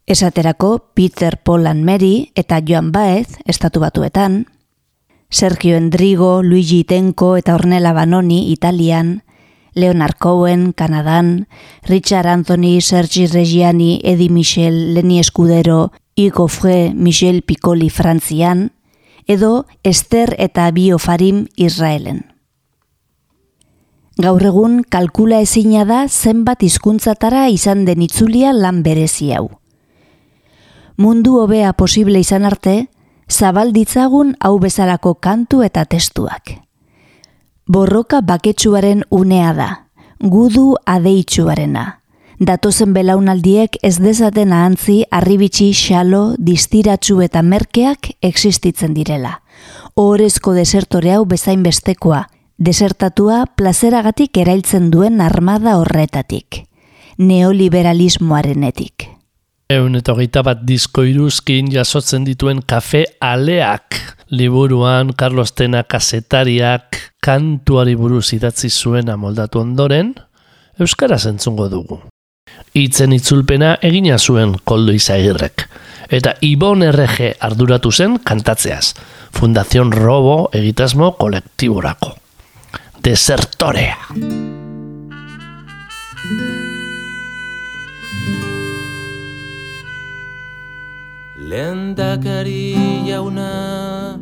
Esaterako 0.08 0.92
Peter 0.94 1.38
Paul 1.38 1.68
and 1.68 1.84
Mary 1.84 2.32
eta 2.36 2.60
Joan 2.60 2.92
Baez 2.92 3.38
estatu 3.46 3.80
batuetan, 3.80 4.48
Sergio 5.30 5.78
Endrigo, 5.78 6.42
Luigi 6.44 6.84
Tenko 6.84 7.38
eta 7.38 7.56
Ornella 7.56 7.94
Banoni 7.94 8.52
Italian, 8.52 9.24
Leonard 9.74 10.18
Cohen, 10.18 10.74
Kanadan, 10.74 11.48
Richard 11.84 12.28
Anthony, 12.28 12.82
Sergi 12.82 13.28
Reggiani, 13.28 14.02
Eddie 14.04 14.30
Michel, 14.30 14.94
Leni 14.94 15.20
Escudero, 15.20 15.94
Hugo 16.18 16.48
Fre, 16.50 16.94
Michel 16.94 17.44
Piccoli 17.44 17.90
Frantzian, 17.90 18.74
edo 19.28 19.66
Esther 19.84 20.36
eta 20.40 20.70
Bio 20.72 21.00
Farim 21.00 21.48
Israelen. 21.56 22.26
Gaur 24.18 24.44
egun 24.44 24.82
kalkula 24.84 25.40
ezina 25.40 25.86
da 25.86 26.04
zenbat 26.10 26.64
hizkuntzatara 26.68 27.48
izan 27.50 27.86
den 27.86 28.02
itzulia 28.02 28.52
lan 28.52 28.84
berezi 28.84 29.32
hau 29.32 29.61
mundu 30.98 31.38
hobea 31.40 31.74
posible 31.74 32.20
izan 32.20 32.46
arte, 32.46 32.90
zabalditzagun 33.30 34.36
hau 34.40 34.58
bezalako 34.60 35.16
kantu 35.16 35.64
eta 35.64 35.86
testuak. 35.86 36.58
Borroka 37.68 38.22
baketsuaren 38.22 39.04
unea 39.10 39.54
da, 39.54 39.70
gudu 40.20 40.76
adeitsuarena. 40.86 42.02
Datozen 42.42 42.96
belaunaldiek 42.96 43.78
ez 43.86 44.00
dezaten 44.02 44.54
ahantzi 44.58 45.04
arribitsi 45.14 45.68
xalo, 45.78 46.34
distiratsu 46.42 47.20
eta 47.22 47.44
merkeak 47.46 48.16
existitzen 48.26 48.96
direla. 48.98 49.44
Ohorezko 49.94 50.56
desertore 50.58 51.14
hau 51.14 51.26
bezain 51.30 51.62
bestekoa, 51.62 52.24
desertatua 52.58 53.46
plazeragatik 53.56 54.42
erailtzen 54.42 54.90
duen 54.90 55.22
armada 55.22 55.78
horretatik. 55.78 56.64
Neoliberalismoarenetik. 57.22 59.11
Eun 59.72 59.96
eta 59.96 60.12
hogeita 60.12 60.42
bat 60.44 60.64
disko 60.68 61.06
iruzkin 61.08 61.70
jasotzen 61.72 62.26
dituen 62.28 62.60
kafe 62.68 63.06
aleak. 63.24 63.96
Liburuan 64.32 65.14
Carlos 65.16 65.54
Tena 65.56 65.84
kasetariak 65.88 66.98
kantuari 67.24 67.96
buruz 67.96 68.34
idatzi 68.36 68.70
zuen 68.70 69.12
amoldatu 69.12 69.62
ondoren, 69.62 70.14
Euskara 70.80 71.20
entzungo 71.30 71.70
dugu. 71.70 72.02
Itzen 72.74 73.14
itzulpena 73.16 73.78
egina 73.82 74.18
zuen 74.18 74.58
koldo 74.66 74.92
izagirrek. 74.98 75.68
Eta 76.10 76.36
Ibon 76.42 76.84
RG 76.90 77.36
arduratu 77.40 77.92
zen 77.92 78.18
kantatzeaz. 78.20 78.94
Fundación 79.32 79.92
Robo 79.92 80.50
egitasmo 80.52 81.14
kolektiborako. 81.20 82.16
Desertorea. 83.04 84.41
Lehendakari 91.92 93.06
jauna 93.06 94.18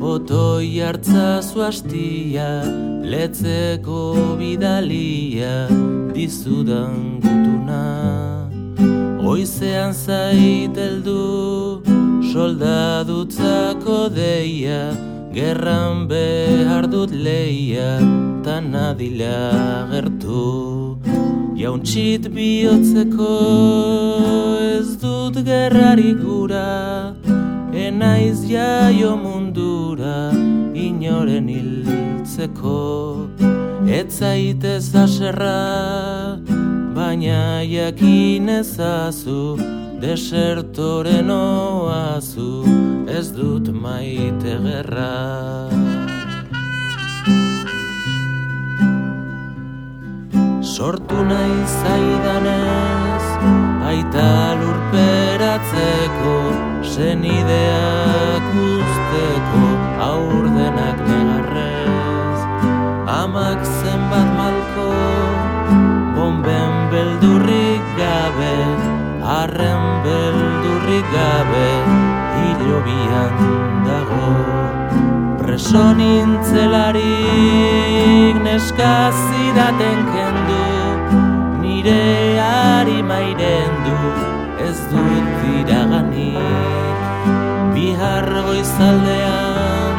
Otoi 0.00 0.80
hartza 0.80 1.42
zuastia 1.42 2.64
Letzeko 3.04 4.36
bidalia 4.38 5.68
Dizudan 6.14 7.20
gutuna. 7.20 8.48
Oizean 9.20 9.92
zaiteldu 9.92 11.82
Soldadutzako 12.32 14.08
deia 14.08 14.96
Gerran 15.34 16.08
behar 16.08 16.88
dut 16.88 17.10
leia 17.12 18.00
Ta 18.42 18.60
nadila 18.60 19.86
gertu 19.92 20.89
Jauntxit 21.60 22.24
bihotzeko 22.32 23.32
Ez 24.64 24.96
dut 25.02 25.34
gerrari 25.44 26.14
gura 26.16 27.12
Enaiz 27.76 28.46
jaio 28.48 29.10
mundura 29.20 30.30
Inoren 30.72 31.50
hiltzeko. 31.52 32.78
Ez 33.84 34.22
aserra 35.04 36.40
Baina 36.96 37.60
jakin 37.74 38.48
ezazu 38.48 39.58
Desertoren 40.00 41.28
oazu 41.28 42.64
Ez 43.04 43.28
dut 43.36 43.68
maite 43.68 44.56
gerra 44.64 45.89
Sortu 50.80 51.20
nahi 51.28 51.56
zaidanez 51.78 53.24
Aita 53.88 54.28
lurperatzeko 54.60 56.36
Senideak 56.92 58.46
usteko 58.62 59.64
Aurdenak 60.06 61.02
negarrez. 61.10 62.40
Amak 63.16 63.60
zenbat 63.82 64.28
malko 64.38 64.88
Bomben 66.16 66.72
beldurrik 66.94 67.84
gabe 68.00 68.56
Arren 69.36 69.84
beldurrik 70.08 71.06
gabe 71.18 71.68
Hilobian 72.40 73.36
dago. 73.84 74.32
Preso 75.44 75.86
nintzelarik 76.00 77.04
neska 78.48 78.96
zidaten 79.20 80.00
kendu 80.16 80.69
Nire 81.82 82.36
ari 82.44 83.00
mairen 83.10 83.72
du 83.84 84.00
ez 84.68 84.80
dut 84.90 85.26
diraganik 85.40 87.00
Bihar 87.72 88.28
goizaldean 88.46 89.96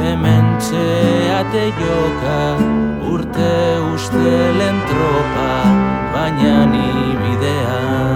hemen 0.00 0.46
txeate 0.58 1.66
joka 1.78 2.40
Urte 3.12 3.54
ustelen 3.94 4.76
tropa 4.90 5.54
baina 6.16 6.58
ni 6.74 6.90
bidean 7.22 8.07